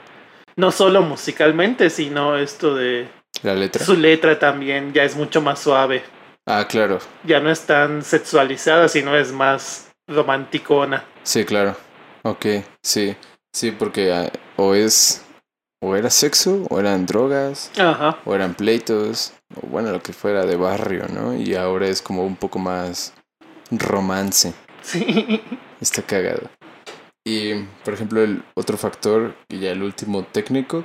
[0.56, 3.08] No solo musicalmente, sino esto de...
[3.44, 3.84] La letra.
[3.84, 6.04] Su letra también ya es mucho más suave.
[6.46, 7.00] Ah, claro.
[7.24, 11.04] Ya no es tan sexualizada, sino es más romanticona.
[11.24, 11.76] Sí, claro.
[12.24, 12.46] Ok,
[12.82, 13.16] sí.
[13.54, 15.24] Sí, porque ah, o es.
[15.80, 18.18] O era sexo, o eran drogas, Ajá.
[18.26, 21.36] o eran pleitos, o bueno, lo que fuera de barrio, ¿no?
[21.36, 23.14] Y ahora es como un poco más
[23.70, 24.56] romance.
[24.82, 25.40] Sí.
[25.82, 26.50] Está cagado.
[27.24, 30.84] Y, por ejemplo, el otro factor, y ya el último técnico,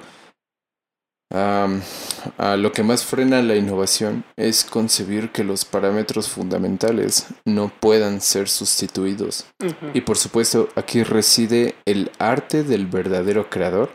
[1.32, 8.20] a lo que más frena la innovación es concebir que los parámetros fundamentales no puedan
[8.20, 9.46] ser sustituidos.
[9.94, 13.90] Y por supuesto, aquí reside el arte del verdadero creador.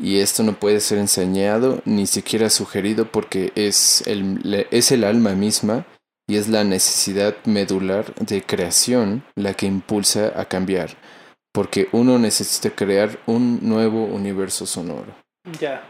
[0.00, 5.34] Y esto no puede ser enseñado ni siquiera sugerido porque es el, es el alma
[5.34, 5.84] misma
[6.26, 10.96] y es la necesidad medular de creación la que impulsa a cambiar.
[11.52, 15.12] Porque uno necesita crear un nuevo universo sonoro.
[15.60, 15.82] Ya.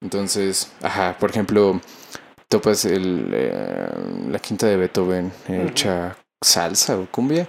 [0.00, 1.80] Entonces, ajá, por ejemplo,
[2.48, 3.88] topas el, eh,
[4.30, 7.48] la quinta de Beethoven hecha salsa o cumbia.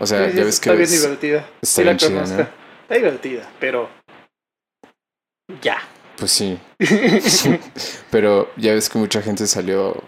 [0.00, 1.38] O sea, Sí, ya ves que Está bien es- divertida.
[1.62, 2.36] está Sí la bien chida, conozco.
[2.36, 2.48] ¿no?
[2.82, 3.88] Está divertida, pero...
[5.62, 5.78] Ya.
[6.18, 6.58] Pues sí,
[8.10, 10.02] pero ya ves que mucha gente salió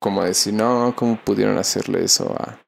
[0.00, 2.58] como a decir, no, ¿cómo pudieron hacerle eso a...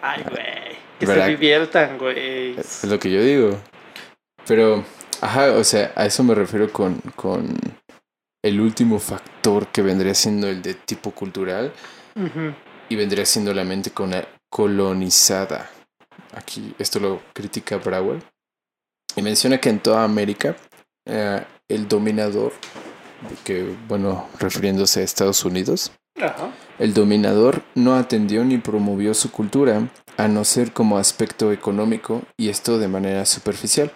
[0.00, 0.78] Ay, güey.
[0.98, 1.24] Que ¿Verdad?
[1.26, 2.58] se diviertan, güey.
[2.58, 3.58] Es lo que yo digo.
[4.46, 4.84] Pero,
[5.20, 7.56] ajá, o sea, a eso me refiero con, con
[8.42, 11.72] el último factor que vendría siendo el de tipo cultural
[12.88, 14.12] y vendría siendo la mente con
[14.48, 15.70] colonizada.
[16.34, 18.22] Aquí, esto lo critica Brouwer.
[19.16, 20.56] Y menciona que en toda América
[21.06, 22.52] eh, el dominador,
[23.44, 25.92] que bueno, refiriéndose a Estados Unidos,
[26.78, 32.48] el dominador no atendió ni promovió su cultura, a no ser como aspecto económico, y
[32.48, 33.90] esto de manera superficial.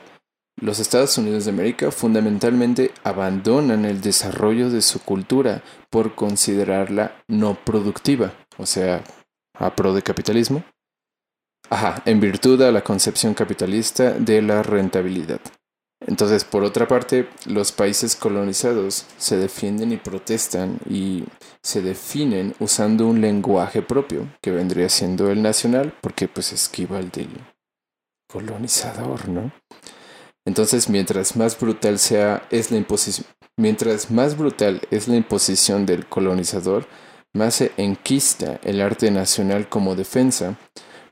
[0.65, 7.55] Los Estados Unidos de América fundamentalmente abandonan el desarrollo de su cultura por considerarla no
[7.67, 9.05] productiva, o sea,
[9.53, 10.65] a pro de capitalismo.
[11.69, 15.41] Ajá, en virtud a la concepción capitalista de la rentabilidad.
[16.01, 21.25] Entonces, por otra parte, los países colonizados se defienden y protestan y
[21.63, 27.11] se definen usando un lenguaje propio, que vendría siendo el nacional, porque pues esquiva el
[27.11, 27.29] del
[28.27, 29.53] colonizador, ¿no?
[30.47, 33.27] Entonces, mientras más brutal sea es la imposición,
[33.57, 36.87] mientras más brutal es la imposición del colonizador,
[37.33, 40.57] más se enquista el arte nacional como defensa,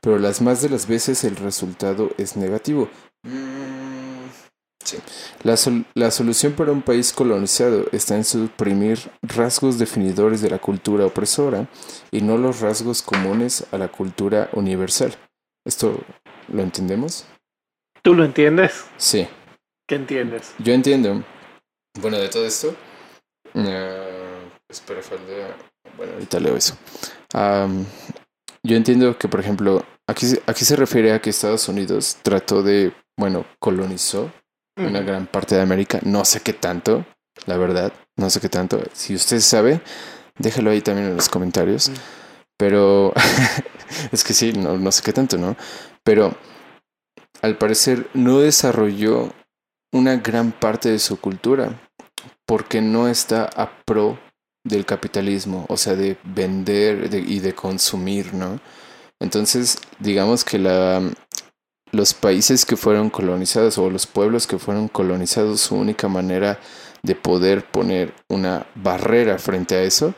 [0.01, 2.89] pero las más de las veces el resultado es negativo.
[4.83, 4.97] Sí.
[5.43, 10.59] La, sol- la solución para un país colonizado está en suprimir rasgos definidores de la
[10.59, 11.69] cultura opresora
[12.11, 15.15] y no los rasgos comunes a la cultura universal.
[15.65, 15.97] ¿Esto
[16.49, 17.25] lo entendemos?
[18.03, 18.85] ¿Tú lo entiendes?
[18.97, 19.27] Sí.
[19.87, 20.53] ¿Qué entiendes?
[20.59, 21.23] Yo entiendo.
[21.99, 22.75] Bueno, de todo esto.
[23.53, 25.23] eh, espera, falta.
[25.97, 26.75] Bueno, ahorita leo eso.
[28.63, 32.63] Yo entiendo que, por ejemplo, aquí, se- aquí se refiere a que Estados Unidos trató
[32.63, 34.31] de, bueno, colonizó
[34.77, 35.99] una gran parte de América.
[36.03, 37.05] No sé qué tanto.
[37.47, 37.91] la verdad.
[38.15, 38.79] No sé qué tanto.
[38.93, 39.81] Si usted sabe,
[40.37, 41.89] déjelo ahí también en los comentarios.
[41.89, 41.93] Mm.
[42.57, 43.11] Pero
[44.11, 45.55] es que sí, no, no sé qué tanto, ¿no?
[46.03, 46.35] Pero
[47.43, 49.31] al parecer no desarrolló
[49.93, 51.79] una gran parte de su cultura
[52.47, 54.17] porque no está a pro
[54.65, 58.59] del capitalismo, o sea, de vender de- y de consumir, ¿no?
[59.19, 61.01] Entonces, digamos que la,
[61.91, 66.59] los países que fueron colonizados o los pueblos que fueron colonizados, su única manera
[67.03, 70.13] de poder poner una barrera frente a eso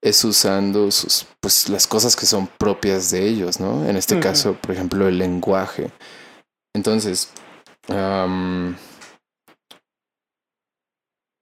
[0.00, 3.84] es usando sus, pues, las cosas que son propias de ellos, ¿no?
[3.88, 5.90] En este caso, por ejemplo, el lenguaje.
[6.74, 7.32] Entonces,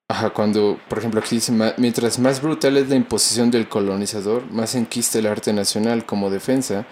[0.08, 4.48] Ajá, cuando, por ejemplo, aquí dice, "Ma- mientras más brutal es la imposición del colonizador,
[4.52, 6.86] más enquista el arte nacional como defensa,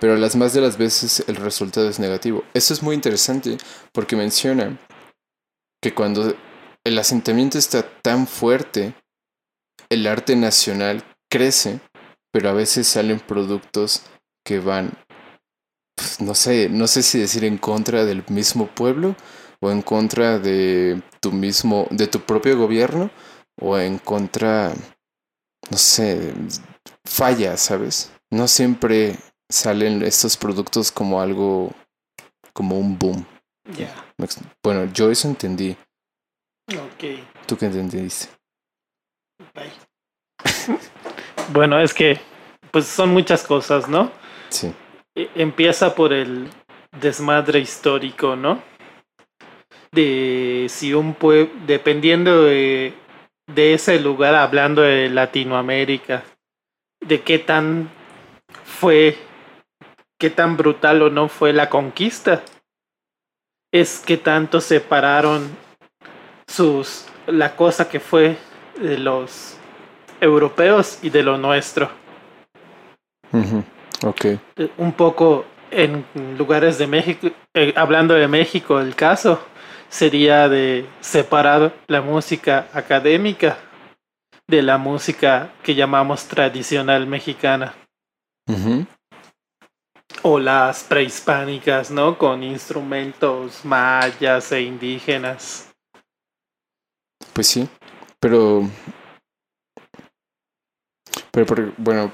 [0.00, 2.42] pero las más de las veces el resultado es negativo.
[2.52, 3.58] Eso es muy interesante
[3.92, 4.76] porque menciona
[5.80, 6.34] que cuando
[6.84, 8.94] el asentamiento está tan fuerte,
[9.88, 11.78] el arte nacional crece,
[12.32, 14.02] pero a veces salen productos
[14.44, 14.98] que van,
[15.94, 19.16] pues, no sé, no sé si decir en contra del mismo pueblo
[19.60, 23.10] o en contra de tu mismo, de tu propio gobierno
[23.60, 24.72] o en contra,
[25.70, 26.34] no sé,
[27.04, 28.12] falla, ¿sabes?
[28.30, 29.16] No siempre
[29.50, 31.72] salen estos productos como algo,
[32.52, 33.26] como un boom.
[33.76, 33.94] Ya.
[34.62, 35.76] Bueno, yo eso entendí.
[36.68, 37.04] Ok.
[37.46, 38.28] ¿Tú qué entendiste?
[39.54, 39.70] Bye.
[41.52, 42.20] bueno, es que
[42.70, 44.10] pues son muchas cosas, ¿no?
[44.48, 44.72] Sí.
[45.14, 46.48] E- Empieza por el
[47.00, 48.62] desmadre histórico, ¿no?
[49.92, 52.94] De si un pueblo, dependiendo de,
[53.46, 56.24] de ese lugar, hablando de Latinoamérica,
[57.00, 57.90] de qué tan
[58.64, 59.16] fue,
[60.18, 62.42] qué tan brutal o no fue la conquista,
[63.72, 65.50] es que tanto separaron
[66.46, 68.36] sus, la cosa que fue
[68.80, 69.56] de los
[70.20, 71.90] europeos y de lo nuestro.
[73.32, 73.81] Ok.
[74.56, 76.04] Eh, un poco en
[76.36, 79.40] lugares de México, eh, hablando de México, el caso
[79.88, 83.58] sería de separar la música académica
[84.48, 87.74] de la música que llamamos tradicional mexicana
[88.48, 88.86] Ujú.
[90.22, 92.18] o las prehispánicas, ¿no?
[92.18, 95.70] Con instrumentos mayas e indígenas.
[97.32, 97.68] Pues sí,
[98.20, 98.68] pero...
[101.30, 102.12] Pero, por- bueno,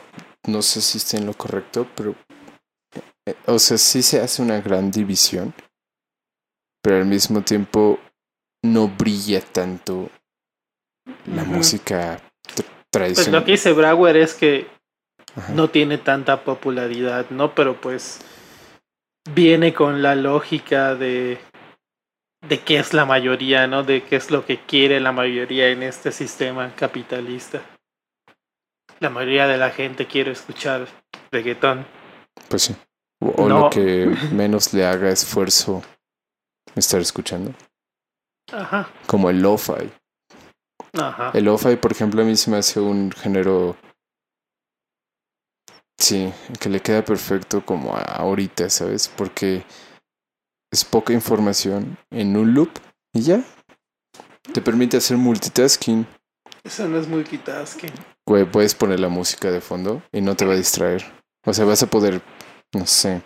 [0.49, 2.15] no sé si está en lo correcto, pero...
[3.27, 5.55] eh, O sea, sí se hace una gran división,
[6.83, 7.99] pero al mismo tiempo
[8.65, 10.11] no brilla tanto
[11.27, 13.41] la música tr- Pues tradicional.
[13.41, 14.67] lo que dice Brauer es que
[15.37, 15.53] Ajá.
[15.55, 17.55] no tiene tanta popularidad, ¿no?
[17.55, 18.21] Pero pues
[19.35, 21.39] viene con la lógica de
[22.49, 23.83] de qué es la mayoría, ¿no?
[23.83, 27.61] De qué es lo que quiere la mayoría en este sistema capitalista.
[29.01, 30.87] La mayoría de la gente quiere escuchar
[31.31, 31.87] reggaetón.
[32.49, 32.77] Pues sí.
[33.21, 33.59] O, o No.
[33.61, 35.83] lo que menos le haga esfuerzo
[36.75, 37.53] estar escuchando.
[38.53, 39.91] Ajá, Como el lo-fi.
[40.99, 41.31] ajá.
[41.35, 43.77] El lo-fi, por ejemplo, a mí se me hace un género.
[45.99, 49.09] Sí, que le queda perfecto como a ahorita, ¿sabes?
[49.09, 49.65] Porque
[50.73, 52.71] es poca información en un loop
[53.13, 53.43] y ya.
[54.55, 56.07] Te permite hacer multitasking.
[56.63, 57.93] Eso no es multitasking.
[58.29, 61.03] Güey, puedes poner la música de fondo y no te va a distraer.
[61.47, 62.21] O sea, vas a poder,
[62.75, 63.23] no sé.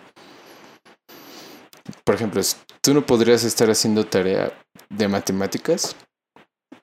[2.05, 2.41] Por ejemplo,
[2.79, 4.57] tú no podrías estar haciendo tarea
[4.89, 5.97] de matemáticas.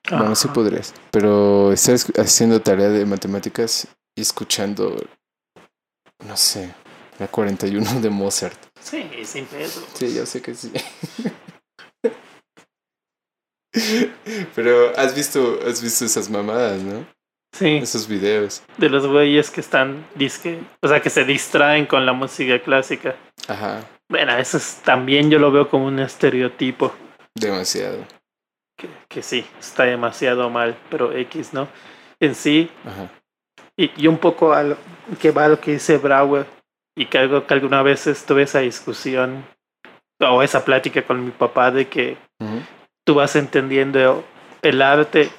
[0.07, 0.53] Bueno, sí Ajá.
[0.53, 0.93] podrías.
[1.09, 4.95] Pero estar haciendo tarea de matemáticas y escuchando,
[6.23, 6.75] no sé,
[7.17, 8.59] la 41 de Mozart.
[8.79, 9.81] Sí, sin pedo.
[9.95, 10.71] Sí, yo sé que sí.
[14.53, 17.03] Pero has visto, has visto esas mamadas, ¿no?
[17.53, 18.63] Sí, Esos videos.
[18.77, 23.15] de los güeyes que están disque, o sea, que se distraen con la música clásica.
[23.47, 26.93] Ajá, Bueno, eso es, también yo lo veo como un estereotipo.
[27.35, 27.97] demasiado.
[28.77, 31.67] que, que sí, está demasiado mal, pero X, ¿no?
[32.19, 33.09] En sí, Ajá.
[33.77, 34.77] y, y un poco a lo
[35.19, 36.45] que va a lo que dice Brauer,
[36.95, 39.45] y que algo que alguna vez tuve esa discusión
[40.19, 42.61] o esa plática con mi papá de que Ujú.
[43.05, 44.23] tú vas entendiendo
[44.61, 45.29] el arte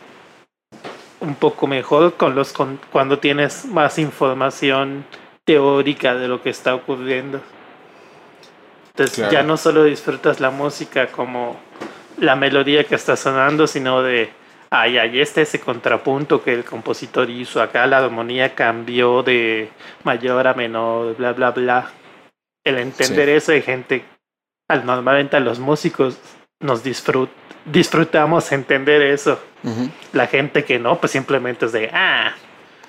[1.22, 5.04] un poco mejor con los con, cuando tienes más información
[5.44, 7.40] teórica de lo que está ocurriendo.
[8.90, 9.32] Entonces Claro.
[9.32, 11.58] ya no solo disfrutas la música como
[12.18, 14.30] la melodía que está sonando, sino de,
[14.70, 19.70] ay, ahí está ese contrapunto que el compositor hizo, acá la armonía cambió de
[20.04, 21.90] mayor a menor, bla, bla, bla.
[22.64, 24.04] El entender eso de gente,
[24.68, 26.18] al, normalmente a los músicos
[26.60, 27.30] nos disfrut,
[27.64, 29.38] disfrutamos entender eso.
[30.12, 32.32] La gente que no, pues simplemente es de, ah.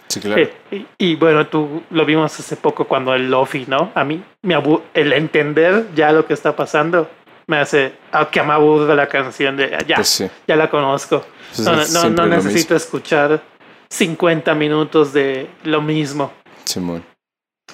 [0.08, 0.42] Sí, claro.
[0.42, 3.92] Eh, y, y bueno, tú lo vimos hace poco cuando el Lofi, ¿no?
[3.96, 7.10] A mí, me abu- el entender ya lo que está pasando
[7.48, 10.30] me hace, ah, que me aburre la canción de, ya, Pues sí.
[10.48, 11.26] ya la conozco.
[11.56, 13.42] Pues No, no, no necesito escuchar
[13.90, 16.34] 50 minutos de lo mismo, mismo.
[16.66, 17.04] Simón.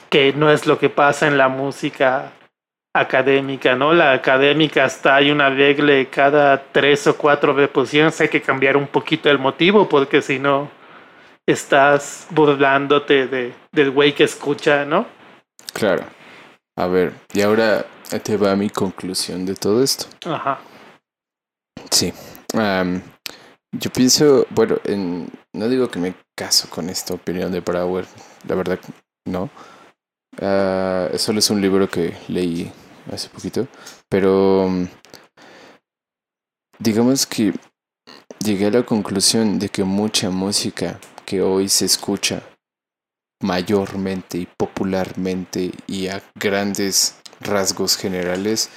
[0.10, 2.32] que no es lo que pasa en la música
[2.94, 3.94] académica, ¿no?
[3.94, 8.88] La académica hasta hay una regla cada tres o cuatro reposiciones, hay que cambiar un
[8.88, 10.70] poquito el motivo, porque si no
[11.46, 15.08] estás burlándote de, del güey que escucha, ¿no?
[15.74, 16.04] Claro.
[16.78, 17.86] A ver, y ahora
[18.24, 20.06] te va mi conclusión de todo esto.
[20.26, 20.60] Ajá.
[21.92, 22.14] Sí.
[23.72, 28.06] Yo pienso, bueno, en, no digo que me caso con esta opinión de Brower,
[28.48, 28.80] la verdad
[29.26, 29.50] no.
[30.42, 32.72] Ah, solo es un libro que leí
[33.12, 33.68] hace poquito,
[34.08, 34.88] pero mm,
[36.80, 37.54] digamos que
[38.44, 42.42] llegué a la conclusión de que mucha música que hoy se escucha
[43.42, 48.70] mayormente y popularmente y a grandes rasgos generales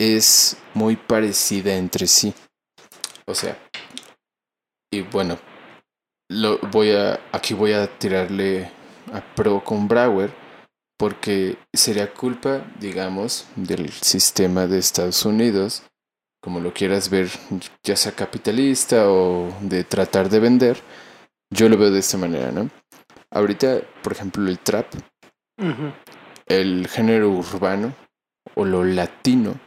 [0.00, 2.32] es muy parecida entre sí.
[3.26, 3.58] O sea,
[4.90, 5.38] y bueno,
[6.30, 8.70] lo voy a aquí voy a tirarle
[9.12, 10.41] a pro con Brower
[11.02, 15.82] porque sería culpa, digamos, del sistema de Estados Unidos,
[16.40, 17.28] como lo quieras ver,
[17.82, 20.80] ya sea capitalista o de tratar de vender.
[21.50, 22.70] Yo lo veo de esta manera, ¿no?
[23.32, 24.94] Ahorita, por ejemplo, el trap,
[26.46, 27.96] el género urbano
[28.54, 29.58] o lo latino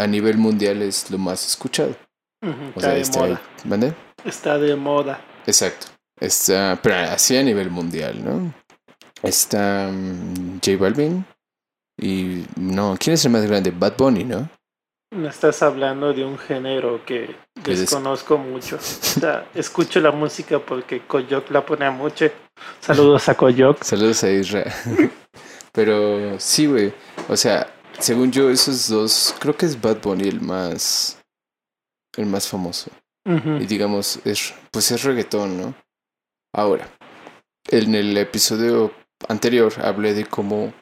[0.00, 1.94] a nivel mundial es lo más escuchado.
[2.40, 3.42] O Está sea, de está moda.
[4.24, 5.22] Está de moda.
[5.46, 5.88] Exacto.
[6.18, 8.54] Está, pero así a nivel mundial, ¿no?
[9.22, 11.24] Está mm, J Balvin
[12.00, 13.70] y no, ¿quién es el más grande?
[13.72, 14.48] Bad Bunny, ¿no?
[15.10, 18.76] Me estás hablando de un género que Que des- desconozco mucho.
[18.76, 22.26] O sea, escucho la música porque Koyok la pone mucho.
[22.80, 23.82] Saludos a Koyok.
[23.82, 24.70] Saludos a Israel.
[25.72, 26.92] pero sí, güey.
[27.28, 31.18] O sea, según yo, esos dos, creo que es Bad Bunny el más,
[32.16, 32.90] el más famoso.
[33.26, 35.74] Y digamos, es, pues es reggaetón, ¿no?
[36.54, 36.88] Ahora,
[37.70, 38.90] en el episodio
[39.28, 40.72] anterior hablé de cómo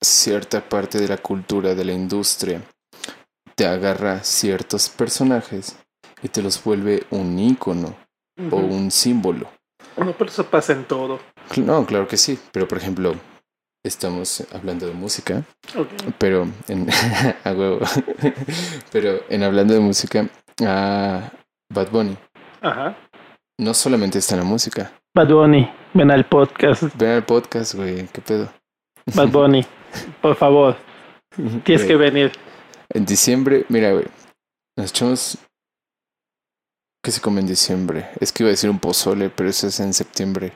[0.00, 2.60] cierta parte de la cultura, de la industria,
[3.54, 5.76] te agarra ciertos personajes
[6.22, 7.96] y te los vuelve un ícono
[8.38, 8.56] o Ujú.
[8.74, 9.48] un símbolo.
[9.96, 11.18] No, pero eso pasa en todo.
[11.56, 13.14] No, claro que sí, pero por ejemplo,
[13.82, 15.42] estamos hablando de música,
[15.74, 15.88] Ok.
[16.18, 16.86] pero en,
[17.44, 17.78] a huevo.
[18.92, 20.28] pero en hablando de música,
[20.62, 21.30] a
[21.72, 22.16] Bad Bunny
[22.60, 22.96] Ajá.
[23.58, 26.82] no solamente está en la música, Bad Bunny, ven al podcast.
[26.96, 28.52] Ven al podcast, güey, qué pedo.
[29.14, 29.64] Bad Bunny,
[30.22, 30.76] por favor,
[31.64, 32.32] tienes que venir.
[32.88, 34.06] En diciembre, mira, güey,
[34.76, 35.38] nos echamos.
[37.02, 38.10] ¿Qué se come en diciembre?
[38.20, 40.52] Es que iba a decir un pozole, pero eso es en septiembre.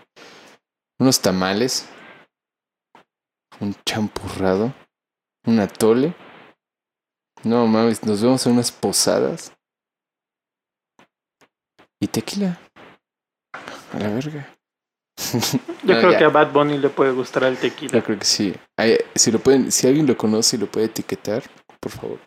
[0.98, 1.88] Unos tamales,
[3.60, 4.74] un champurrado,
[5.46, 6.14] un atole.
[7.44, 9.52] No mames, nos vemos en unas posadas.
[12.00, 12.58] Y tequila.
[13.92, 14.59] A la verga.
[15.84, 16.18] Yo No, creo ya.
[16.18, 17.92] que a Bad Bunny le puede gustar el tequila.
[17.92, 18.54] Yo creo que sí.
[18.76, 21.42] Ay, si lo pueden, si alguien lo conoce y lo puede etiquetar,
[21.80, 22.18] por favor.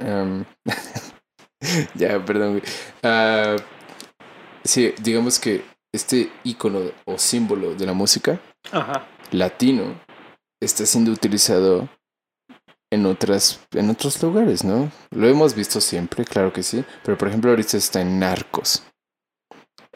[0.00, 0.44] Am,
[1.94, 2.62] ya, perdón.
[3.02, 3.56] Ah,
[4.64, 8.38] sí, digamos que este icono o símbolo de la música
[8.70, 9.06] Ajá.
[9.30, 9.94] latino
[10.60, 11.88] está siendo utilizado
[12.90, 14.90] en otras, en otros lugares, ¿no?
[15.10, 16.84] Lo hemos visto siempre, claro que sí.
[17.04, 18.82] Pero por ejemplo, ahorita está en Narcos.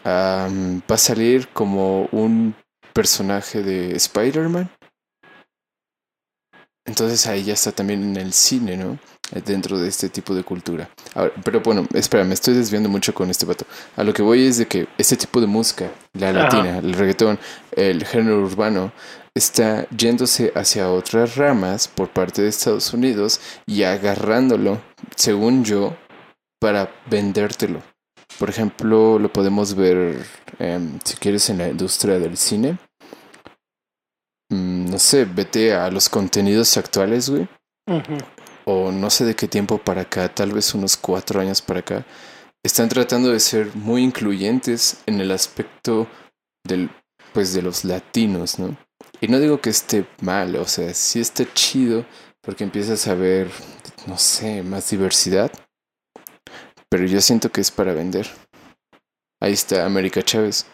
[0.05, 2.55] Va a salir como un
[2.93, 4.71] personaje de Spider-Man.
[6.85, 8.99] Entonces ahí ya está también en el cine, ¿no?
[9.47, 10.91] Dentro de este tipo de cultura.
[11.15, 13.65] Ahora, pero bueno, espera, me estoy desviando mucho con este vato.
[13.97, 16.39] A lo que voy es de que este tipo de música, la Ajá.
[16.43, 17.39] latina, el reggaetón,
[17.71, 18.93] el género urbano,
[19.35, 24.83] está yéndose hacia otras ramas por parte de Estados Unidos y agarrándolo,
[25.17, 25.97] según yo,
[26.61, 27.83] para vendértelo.
[28.43, 30.27] Por ejemplo, lo podemos ver,
[30.59, 32.77] em, si quieres, en la industria del cine.
[34.51, 37.47] Mm, no sé, vete a los contenidos actuales, güey.
[38.65, 42.05] O no sé de qué tiempo para acá, tal vez unos cuatro años para acá.
[42.65, 46.09] Están tratando de ser muy incluyentes en el aspecto
[46.67, 46.91] del,
[47.33, 48.77] pues, de los latinos, ¿no?
[49.21, 52.05] Y no digo que esté mal, o sea, sí está chido
[52.41, 53.49] porque empiezas a ver,
[54.09, 55.53] no sé, más diversidad.
[56.93, 58.29] Pero yo siento que es para vender.
[59.41, 60.67] Ahí está América Chávez.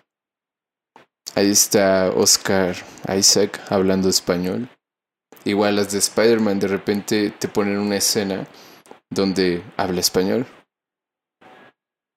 [1.37, 2.75] Ahí está Oscar
[3.17, 4.69] Isaac hablando español.
[5.45, 8.49] Igual las de Spider-Man de repente te ponen una escena
[9.09, 10.45] donde habla español.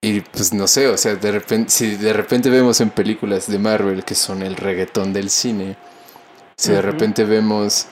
[0.03, 3.59] Y pues no sé, o sea, de repente, si de repente vemos en películas de
[3.59, 5.77] Marvel que son el reggaetón del cine,
[6.57, 7.85] si de repente vemos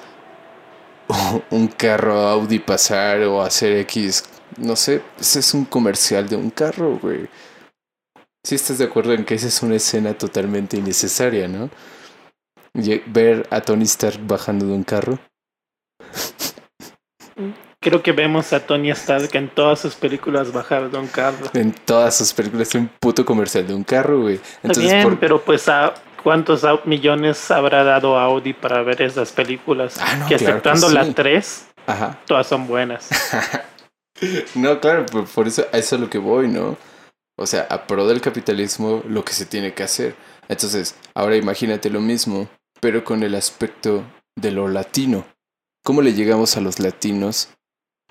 [1.51, 4.24] un carro Audi pasar o hacer X,
[4.60, 7.28] no sé, ese es un comercial de un carro, güey.
[8.43, 11.70] Si estás de acuerdo en que esa es una escena totalmente innecesaria, ¿no?
[13.07, 15.20] Ver a Tony Stark bajando de un carro.
[17.82, 21.47] Creo que vemos a Tony Stark en todas sus películas bajar de un carro.
[21.53, 24.39] En todas sus películas, un puto comercial de un carro, güey.
[24.64, 29.95] Entonces, Bien, pero pues a cuántos millones habrá dado Audi para ver esas películas.
[29.99, 31.68] Ah, que aceptando las tres,
[32.26, 33.10] todas son buenas.
[34.55, 36.78] no, claro, por, eso eso es lo que voy, ¿no?
[37.38, 40.15] O sea, a pro del capitalismo, lo que se tiene que hacer.
[40.47, 42.49] Entonces, ahora imagínate lo mismo,
[42.82, 44.03] pero con el aspecto
[44.36, 45.26] de lo latino.
[45.84, 47.49] ¿Cómo le llegamos a los latinos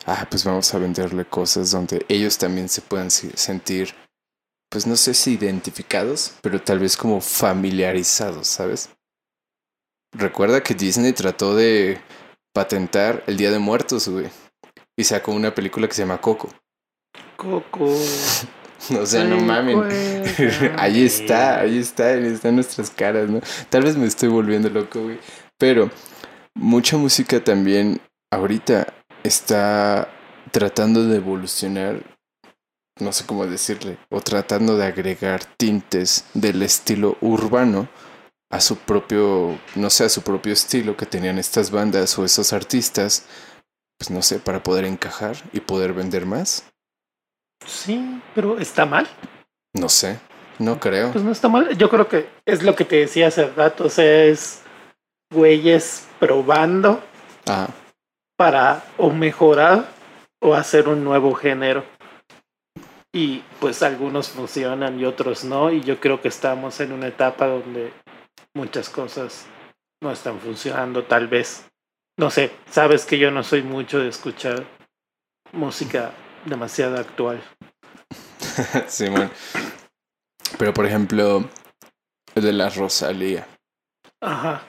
[0.06, 3.94] ah, pues vamos a venderle cosas donde ellos también se puedan sentir,
[4.70, 8.90] pues no sé si identificados, pero tal vez como familiarizados, ¿sabes?
[10.12, 12.00] Recuerda que Disney trató de
[12.52, 14.30] patentar el Día de Muertos, güey.
[14.99, 16.49] Y sacó una película que se llama Coco.
[17.36, 17.84] Coco.
[19.01, 19.80] o sea, no mamen.
[20.76, 23.40] ahí está, ahí está, ahí están nuestras caras, ¿no?
[23.70, 25.20] Tal vez me estoy volviendo loco, güey.
[25.57, 25.88] Pero
[26.53, 28.01] mucha música también
[28.32, 28.92] ahorita
[29.22, 30.09] está
[30.51, 32.03] tratando de evolucionar,
[32.99, 37.88] no sé cómo decirle, o tratando de agregar tintes del estilo urbano
[38.51, 42.53] a su propio, no sé, a su propio estilo que tenían estas bandas o esos
[42.53, 43.26] artistas,
[43.99, 46.64] pues no sé, para poder encajar y poder vender más.
[47.66, 49.07] Sí, pero está mal.
[49.74, 50.20] No sé,
[50.59, 51.12] no creo.
[51.12, 51.76] Pues no está mal.
[51.76, 54.62] Yo creo que es lo que te decía hace rato, o sea, es
[55.30, 57.03] güeyes probando.
[57.46, 57.68] Ajá
[58.38, 59.88] para o mejorar
[60.40, 61.84] o hacer un nuevo género.
[63.12, 65.72] Y pues algunos funcionan y otros no.
[65.72, 67.92] Y yo creo que estamos en una etapa donde
[68.55, 69.46] muchas cosas
[70.01, 71.66] no están funcionando, tal vez.
[72.18, 74.66] No sé, sabes que yo no soy mucho de escuchar
[75.52, 76.10] música
[76.46, 77.40] demasiado actual.
[78.88, 79.30] sí, bueno.
[80.58, 81.48] Pero por ejemplo,
[82.34, 83.46] el de la Rosalía.
[84.20, 84.62] Ajá.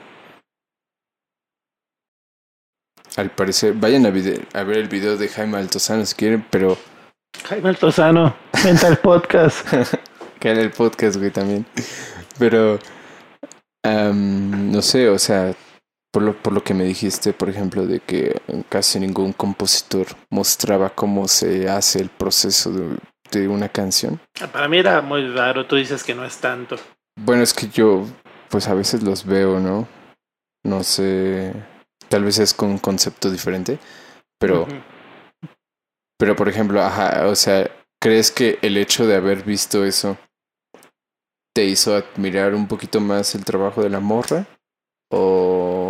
[3.15, 6.77] Al parecer, vayan a, a ver el video de Jaime Altozano si quieren, pero...
[7.45, 9.67] Jaime Altozano, venta el podcast.
[10.39, 11.65] que el podcast, güey, también.
[12.37, 12.77] Pero,
[13.83, 15.55] no sé, o sea,
[16.11, 20.89] por lo, por lo que me dijiste, por ejemplo, de que casi ningún compositor mostraba
[20.89, 22.97] cómo se hace el proceso de,
[23.31, 24.19] de una canción.
[24.51, 26.77] Para mí era muy raro, tú dices que no es tanto.
[27.15, 28.05] Bueno, es que yo,
[28.49, 29.87] pues a veces los veo, ¿no?
[30.63, 31.53] No sé
[32.09, 33.77] Tal vez es con un concepto diferente,
[34.39, 34.67] pero,
[36.17, 37.69] pero por ejemplo, ajá, o sea,
[38.01, 40.17] ¿crees que el hecho de haber visto eso
[41.53, 44.47] te hizo admirar un poquito más el trabajo de la morra?
[45.11, 45.88] ¿O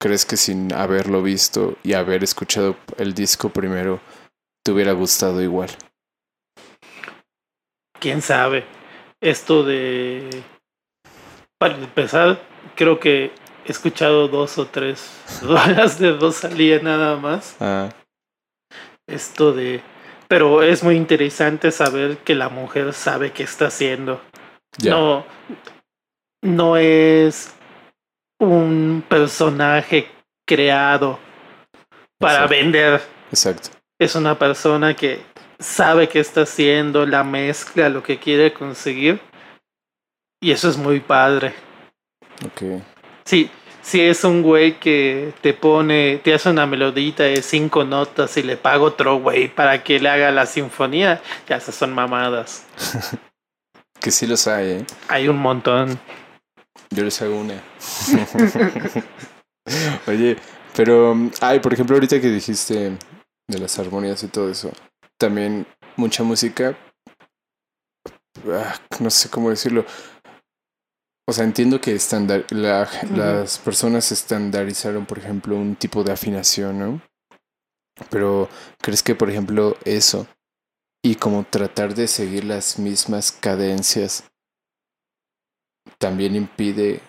[0.00, 4.00] crees que sin haberlo visto y haber escuchado el disco primero,
[4.64, 5.70] te hubiera gustado igual?
[8.00, 8.64] ¿Quién sabe?
[9.20, 10.30] Esto de...
[11.58, 12.40] Para empezar,
[12.76, 13.32] creo que
[13.66, 15.10] he escuchado dos o tres
[15.42, 17.56] rolas de Rosalía nada más.
[17.60, 17.90] Ah.
[19.08, 19.82] Esto de...
[20.28, 24.20] Pero es muy interesante saber que la mujer sabe qué está haciendo.
[24.84, 25.24] No,
[26.42, 27.54] no es
[28.38, 30.08] un personaje
[30.46, 31.18] creado
[32.18, 33.00] para vender.
[33.30, 33.70] Exacto.
[33.98, 35.20] Es una persona que
[35.58, 39.20] sabe qué está haciendo, la mezcla, lo que quiere conseguir.
[40.40, 41.52] Y eso es muy padre.
[42.44, 42.80] Ok.
[43.24, 43.50] Sí,
[43.82, 48.42] si es un güey que te pone, te hace una melodita de cinco notas y
[48.42, 52.66] le paga otro güey para que le haga la sinfonía, ya esas son mamadas.
[54.00, 54.84] que sí los hay, ¿eh?
[55.08, 55.98] Hay un montón.
[56.90, 57.56] Yo les hago una.
[60.06, 60.36] Oye,
[60.74, 62.96] pero, ay, por ejemplo, ahorita que dijiste
[63.48, 64.70] de las armonías y todo eso,
[65.18, 65.66] también
[65.96, 66.78] mucha música,
[68.46, 69.84] ah, no sé cómo decirlo,
[71.28, 77.02] o sea, entiendo que estándar, las personas estandarizaron, por ejemplo, un tipo de afinación, ¿no?
[78.08, 78.48] Pero,
[78.80, 80.26] ¿crees que, por ejemplo, eso
[81.04, 84.24] y como tratar de seguir las mismas cadencias
[85.98, 87.00] también impide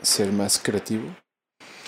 [0.00, 1.04] ser más creativo?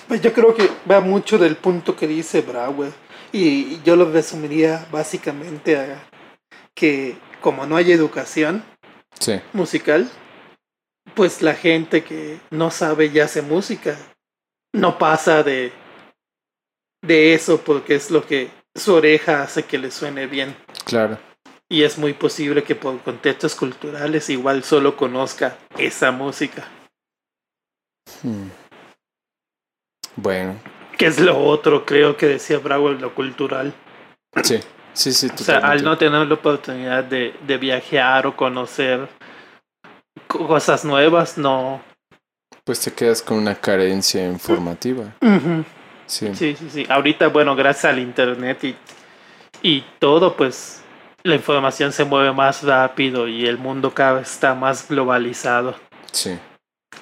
[0.06, 2.92] Pues yo creo que va mucho del punto que dice Brauer.
[3.30, 6.08] Y yo lo resumiría básicamente a
[6.74, 8.64] que como no hay educación
[9.52, 10.08] musical,
[11.14, 13.96] pues la gente que no sabe y hace música
[14.72, 15.72] no pasa de,
[17.02, 20.56] de eso porque es lo que su oreja hace que le suene bien.
[20.84, 21.18] Claro.
[21.70, 26.66] Y es muy posible que por contextos culturales igual solo conozca esa música.
[28.22, 28.48] Hmm.
[30.16, 30.56] Bueno,
[30.96, 33.72] Que es lo otro, creo que decía Bravo, lo cultural.
[34.42, 34.60] sí,
[34.94, 35.28] sí, sí.
[35.32, 39.08] O sea, al no tener la oportunidad de, de viajar o conocer
[40.26, 41.80] co- cosas nuevas, no.
[42.64, 45.14] Pues te quedas con una carencia informativa.
[46.06, 46.34] Sí.
[46.34, 46.86] Sí, sí, sí.
[46.88, 48.74] Ahorita, bueno, gracias al internet y,
[49.62, 50.82] y todo, pues
[51.22, 55.74] la información se mueve más rápido y el mundo cada vez está más globalizado.
[56.12, 56.38] sí.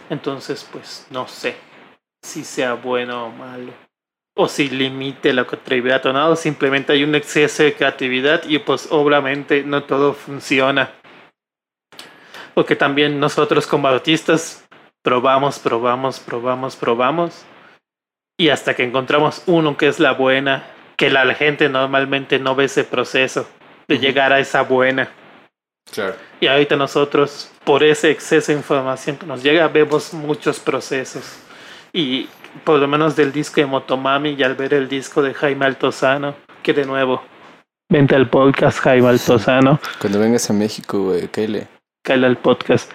[0.08, 1.56] Entonces, pues no sé
[2.22, 3.72] si sea bueno o malo.
[4.36, 6.36] O si limite la creatividad o no.
[6.36, 10.92] Simplemente hay un exceso de creatividad y pues obviamente no todo funciona.
[12.54, 14.64] Porque también nosotros como artistas
[15.02, 17.44] probamos, probamos, probamos, probamos.
[18.38, 20.64] Y hasta que encontramos uno que es la buena,
[20.96, 23.48] que la gente normalmente no ve ese proceso
[23.88, 25.08] de llegar a esa buena.
[25.92, 26.16] Claro.
[26.40, 31.38] Y ahorita nosotros, por ese exceso de información que nos llega, vemos muchos procesos.
[31.92, 32.28] Y
[32.64, 36.34] por lo menos del disco de Motomami y al ver el disco de Jaime Altozano,
[36.62, 37.22] que de nuevo,
[37.88, 41.66] vente al podcast Jaime Altozano, Cuando vengas a México, güey, Kyle.
[42.04, 42.90] cae al podcast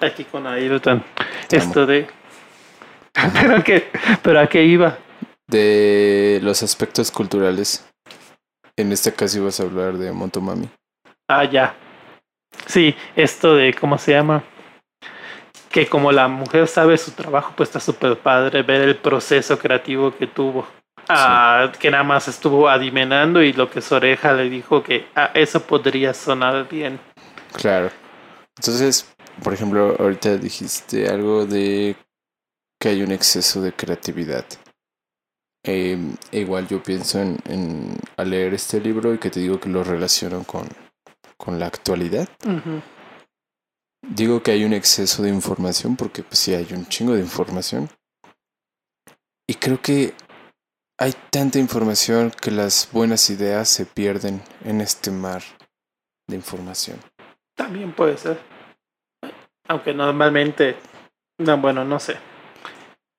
[0.00, 1.02] aquí con Ayrton.
[1.50, 2.06] Esto de...
[3.32, 3.62] ¿Pero
[4.22, 4.96] pero a qué iba?
[5.48, 7.89] De los aspectos culturales.
[8.76, 10.68] En este caso ibas a hablar de Montomami.
[11.28, 11.74] Ah, ya.
[12.66, 14.42] Sí, esto de, ¿cómo se llama?
[15.70, 20.16] Que como la mujer sabe su trabajo, pues está súper padre ver el proceso creativo
[20.16, 20.66] que tuvo.
[21.08, 25.30] Ah, que nada más estuvo adivinando y lo que su oreja le dijo que ah,
[25.34, 27.00] eso podría sonar bien.
[27.52, 27.90] Claro.
[28.56, 29.12] Entonces,
[29.42, 31.96] por ejemplo, ahorita dijiste algo de
[32.80, 34.44] que hay un exceso de creatividad.
[35.62, 35.98] Eh,
[36.32, 39.84] igual yo pienso en, en al leer este libro y que te digo que lo
[39.84, 40.66] relaciono con,
[41.36, 42.28] con la actualidad.
[44.02, 47.88] Digo que hay un exceso de información porque pues sí hay un chingo de información.
[49.46, 50.14] Y creo que
[50.98, 55.42] hay tanta información que las buenas ideas se pierden en este mar
[56.28, 56.98] de información.
[57.56, 58.38] También puede ser.
[59.66, 60.76] Aunque normalmente,
[61.38, 62.16] no, bueno, no sé.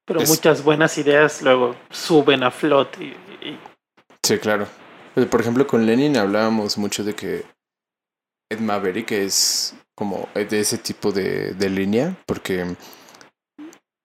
[0.05, 3.07] Pero Es- muchas buenas ideas luego suben a flote y,
[3.47, 3.59] y-
[4.23, 4.67] Sí, claro.
[5.13, 7.43] Pues, Por ejemplo, con Lenin hablábamos mucho de que
[8.49, 12.75] Ed Maverick es como de ese tipo de, de línea, porque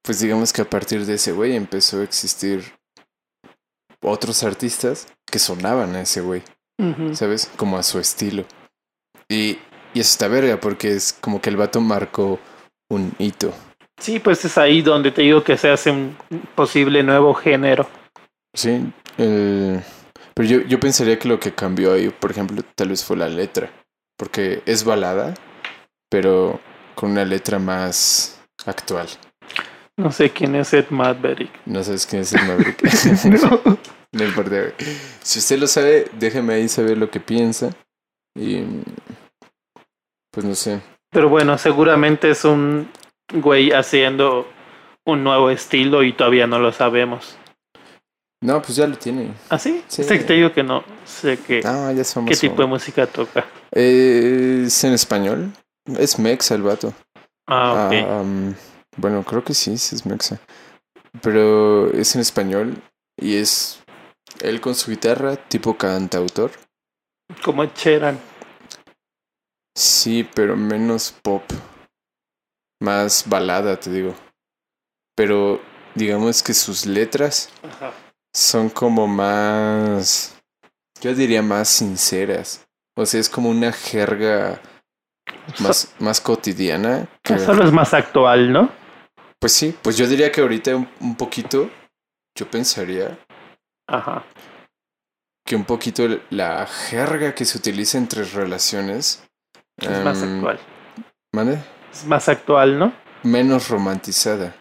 [0.03, 2.63] pues digamos que a partir de ese güey empezó a existir
[4.03, 6.43] otros artistas que sonaban a ese güey.
[7.15, 7.51] ¿sabes?
[7.57, 8.45] Como a su estilo.
[9.29, 9.59] Y,
[9.95, 12.39] y eso está verga, porque es como que el vato marcó
[12.91, 13.53] un hito.
[13.99, 16.17] Sí, pues es ahí donde te digo que se hace un
[16.55, 17.89] posible nuevo género.
[18.55, 18.83] Sí,
[19.19, 19.81] el-
[20.35, 23.29] pero yo, yo pensaría que lo que cambió ahí, por ejemplo, tal vez fue la
[23.29, 23.71] letra,
[24.19, 25.35] porque es balada,
[26.11, 26.61] pero
[26.95, 29.09] con una letra más actual.
[29.99, 31.51] No sé quién es Ed Maverick.
[31.65, 32.83] No sabes quién es el Maverick.
[33.25, 33.79] No.
[34.13, 34.75] no importa.
[35.23, 37.71] Si usted lo sabe, déjeme ahí saber lo que piensa.
[38.39, 38.63] Y
[40.31, 40.81] pues no sé.
[41.11, 42.91] Pero bueno, seguramente es un
[43.33, 44.49] güey haciendo
[45.05, 47.37] un nuevo estilo y todavía no lo sabemos.
[48.43, 49.33] No, pues ya lo tiene.
[49.49, 49.83] ¿Ah, sí?
[49.89, 50.03] Sí.
[50.03, 52.31] Este que te digo que no sé qué, No, ya somos.
[52.31, 53.47] qué tipo de música toca.
[53.71, 55.53] Es en español.
[55.99, 56.93] Es Mexa el vato.
[57.47, 57.95] Ah, ok.
[58.09, 58.55] Ah, um,
[58.97, 60.39] bueno, creo que sí, sí es Mexa.
[61.23, 62.83] Pero es en español
[63.17, 63.81] y es
[64.41, 66.51] él con su guitarra, tipo cantautor.
[67.43, 68.19] Como Cheran.
[69.75, 71.43] Sí, pero menos pop.
[72.81, 74.15] Más balada, te digo.
[75.17, 75.61] Pero
[75.95, 77.93] digamos que sus letras Ajá.
[78.35, 80.37] son como más.
[81.01, 82.67] Yo diría más sinceras.
[82.97, 84.61] O sea, es como una jerga
[85.61, 87.09] más, más cotidiana.
[87.23, 88.71] que- Solo es más actual, ¿no?
[89.39, 91.71] Pues sí, pues yo diría que ahorita un, un poquito,
[92.37, 93.19] yo pensaría
[93.87, 94.25] Ajá.
[95.47, 99.23] que un poquito la jerga que se utiliza entre relaciones
[99.77, 100.59] Es más em, actual.
[101.35, 101.59] ¿mande?
[101.93, 102.93] Es más actual, ¿no?
[103.23, 104.55] menos romantizada.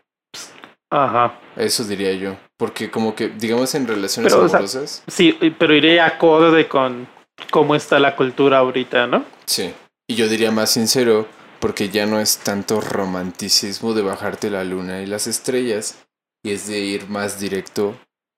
[0.89, 1.39] Ajá.
[1.55, 2.35] Eso diría yo.
[2.57, 7.07] Porque como que, digamos, en relaciones Pero, o sea- amorosas, Sí, pero iré acorde con
[7.51, 9.25] cómo está la cultura ahorita, ¿no?
[9.45, 9.73] sí.
[10.07, 11.27] Y yo diría más sincero,
[11.59, 16.05] porque ya no es tanto romanticismo de bajarte la luna y las estrellas,
[16.43, 17.95] y es de ir más directo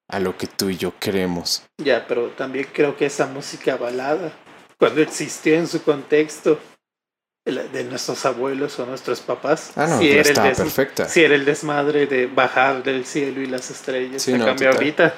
[0.09, 1.63] a lo que tú y yo queremos.
[1.77, 4.31] Ya, pero también creo que esa música balada,
[4.79, 6.57] cuando existió en su contexto,
[7.47, 11.07] el- de nuestros abuelos o nuestros papás, Ah, no, pero era, el des- perfecta.
[11.09, 14.21] sí era el desmadre de bajar del cielo y las estrellas.
[14.21, 15.13] Sí, a no, cambio ahorita,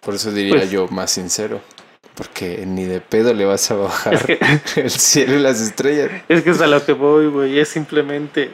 [0.00, 1.60] Por eso diría Pues- yo más sincero.
[2.14, 4.38] Porque ni de pedo le vas a bajar Es que,
[4.82, 6.10] el cielo y las estrellas.
[6.28, 7.58] es que es a lo que voy, güey.
[7.58, 8.50] Es simplemente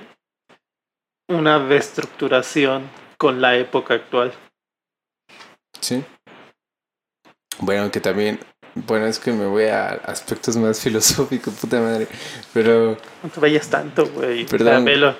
[1.28, 4.32] una reestructuración con la época actual.
[5.80, 6.02] Sí.
[7.58, 8.40] Bueno, que también.
[8.74, 12.06] Bueno, es que me voy a aspectos más filosóficos, puta madre.
[12.52, 12.96] Pero.
[13.22, 14.46] No te vayas tanto, güey.
[14.46, 14.84] Perdón.
[14.84, 15.14] Velo.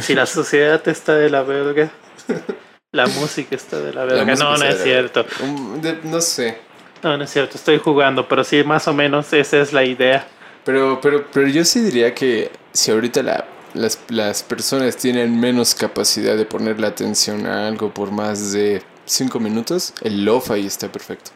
[0.00, 1.90] Si la sociedad está de la verga,
[2.92, 4.34] la música está de la verga.
[4.36, 5.26] no, no es cierto.
[5.42, 6.58] um, de- no sé.
[7.02, 7.56] No, no es cierto.
[7.58, 10.26] Estoy jugando, pero sí, más o menos esa es la idea.
[10.64, 13.44] Pero, pero, pero yo sí diría que si ahorita la,
[13.74, 19.38] las, las personas tienen menos capacidad de ponerle atención a algo por más de 5
[19.40, 21.32] minutos, el lo-fi está perfecto.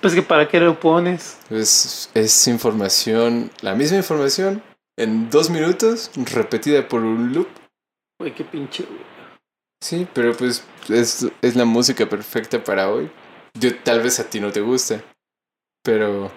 [0.00, 1.38] Pues que para qué lo pones.
[1.50, 4.62] Es, es información, la misma información,
[4.96, 7.48] en dos minutos, repetida por un loop.
[8.20, 8.84] Güey, qué pinche.
[9.82, 13.10] Sí, pero pues es, es la música perfecta para hoy.
[13.54, 15.02] Yo, tal vez a ti no te gusta,
[15.82, 16.30] pero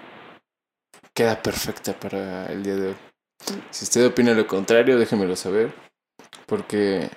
[1.14, 2.96] queda perfecta para el día de hoy.
[3.72, 5.74] Si usted opina lo contrario, déjemelo saber,
[6.46, 7.10] porque,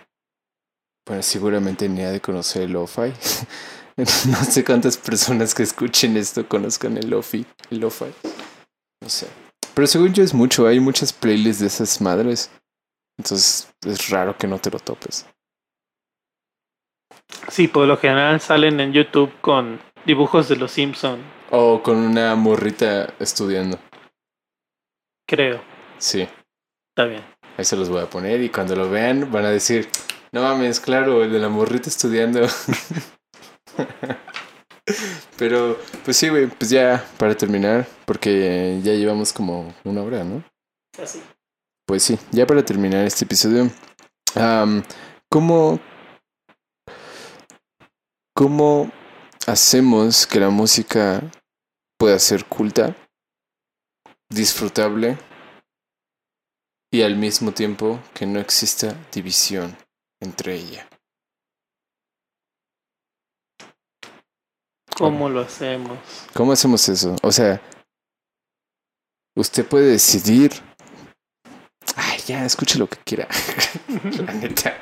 [1.06, 3.12] bueno, seguramente ni ha de conocer el lo-fi.
[3.96, 8.06] no sé cuántas personas que escuchen esto conozcan el lo-fi, el lo-fi.
[9.02, 9.28] No sé.
[9.74, 12.50] Pero según yo es mucho, hay muchas playlists de esas madres.
[13.18, 15.26] Entonces es raro que no te lo topes.
[17.48, 21.20] Sí, por lo general salen en YouTube con dibujos de los Simpson,
[21.50, 23.78] O con una morrita estudiando.
[25.26, 25.62] creo.
[25.98, 26.28] Sí,
[26.90, 27.24] Está bien.
[27.56, 29.88] ahí se los voy a poner y cuando lo vean van a decir,
[30.32, 32.40] no mames, claro, el de la morrita estudiando.
[35.38, 40.44] Pero, pues sí, güey, pues ya para terminar, porque ya llevamos como una hora, ¿no?
[41.02, 41.22] Así.
[41.86, 43.70] Pues sí, ya para terminar este episodio,
[44.34, 44.82] am,
[45.30, 45.80] ¿cómo,
[48.34, 48.90] ¿cómo
[49.46, 51.22] hacemos que la música
[51.98, 52.96] pueda ser culta,
[54.30, 55.18] disfrutable
[56.90, 59.76] y al mismo tiempo que no exista división
[60.20, 60.88] entre ella?
[64.94, 65.98] ¿Cómo lo hacemos?
[66.32, 67.16] ¿Cómo hacemos eso?
[67.22, 67.60] O sea,
[69.36, 70.52] usted puede decidir.
[71.96, 73.28] Ay, ya, escuche lo que quiera.
[74.26, 74.78] La neta.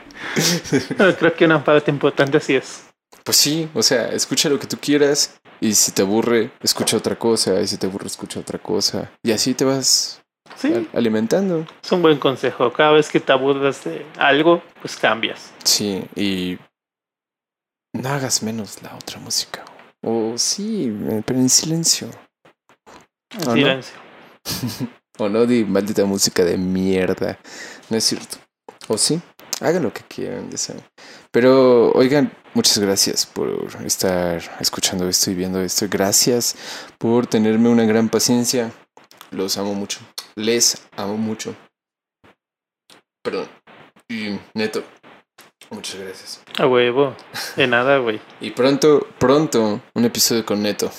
[0.96, 2.84] Pero creo que una parte importante sí es.
[3.24, 7.16] Pues sí, o sea, escucha lo que tú quieras y si te aburre, escucha otra
[7.18, 9.10] cosa y si te aburre, escucha otra cosa.
[9.22, 10.20] Y así te vas
[10.56, 11.66] Sí, al- alimentando.
[11.82, 12.72] es un buen consejo.
[12.72, 15.50] Cada vez que te aburras de algo, pues cambias.
[15.64, 16.58] Sí, y
[17.94, 19.64] no hagas menos la otra música.
[20.02, 20.92] O sí,
[21.24, 22.08] pero en silencio.
[23.30, 23.52] En ¿O no?
[23.54, 23.94] silencio.
[25.18, 27.38] O no di maldita música de mierda.
[27.90, 28.38] No es cierto.
[28.88, 29.20] O sí,
[29.60, 30.82] hagan lo que quieran, saben.
[31.30, 35.86] Pero, oigan, muchas gracias por estar escuchando esto y viendo esto.
[35.88, 36.56] Gracias
[36.96, 38.72] por tenerme una gran paciencia.
[39.30, 40.00] Los amo mucho.
[40.34, 41.54] Les amo mucho.
[43.22, 43.48] Perdón.
[44.08, 44.82] Y neto,
[45.72, 46.42] muchas gracias.
[46.58, 47.14] A huevo.
[47.56, 48.20] De nada, güey.
[48.40, 50.90] Y pronto, pronto, un episodio con Neto.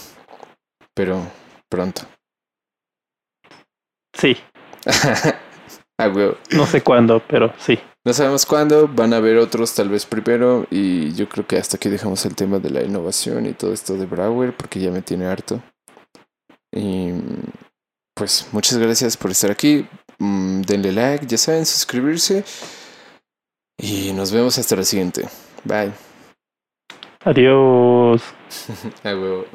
[0.94, 1.26] Pero
[1.70, 2.02] pronto.
[4.14, 4.38] Sí.
[5.98, 6.38] ah, huevo.
[6.52, 7.80] No sé cuándo, pero sí.
[8.06, 11.78] No sabemos cuándo, van a haber otros tal vez primero y yo creo que hasta
[11.78, 15.02] aquí dejamos el tema de la innovación y todo esto de Brower porque ya me
[15.02, 15.64] tiene harto.
[16.76, 17.12] Y
[18.14, 19.88] pues muchas gracias por estar aquí,
[20.20, 22.46] Mm, denle like, ya saben, suscribirse
[23.78, 25.28] y nos vemos hasta la siguiente.
[25.64, 25.92] Bye.
[27.26, 28.22] Adiós.
[29.04, 29.46] Ah, huevo.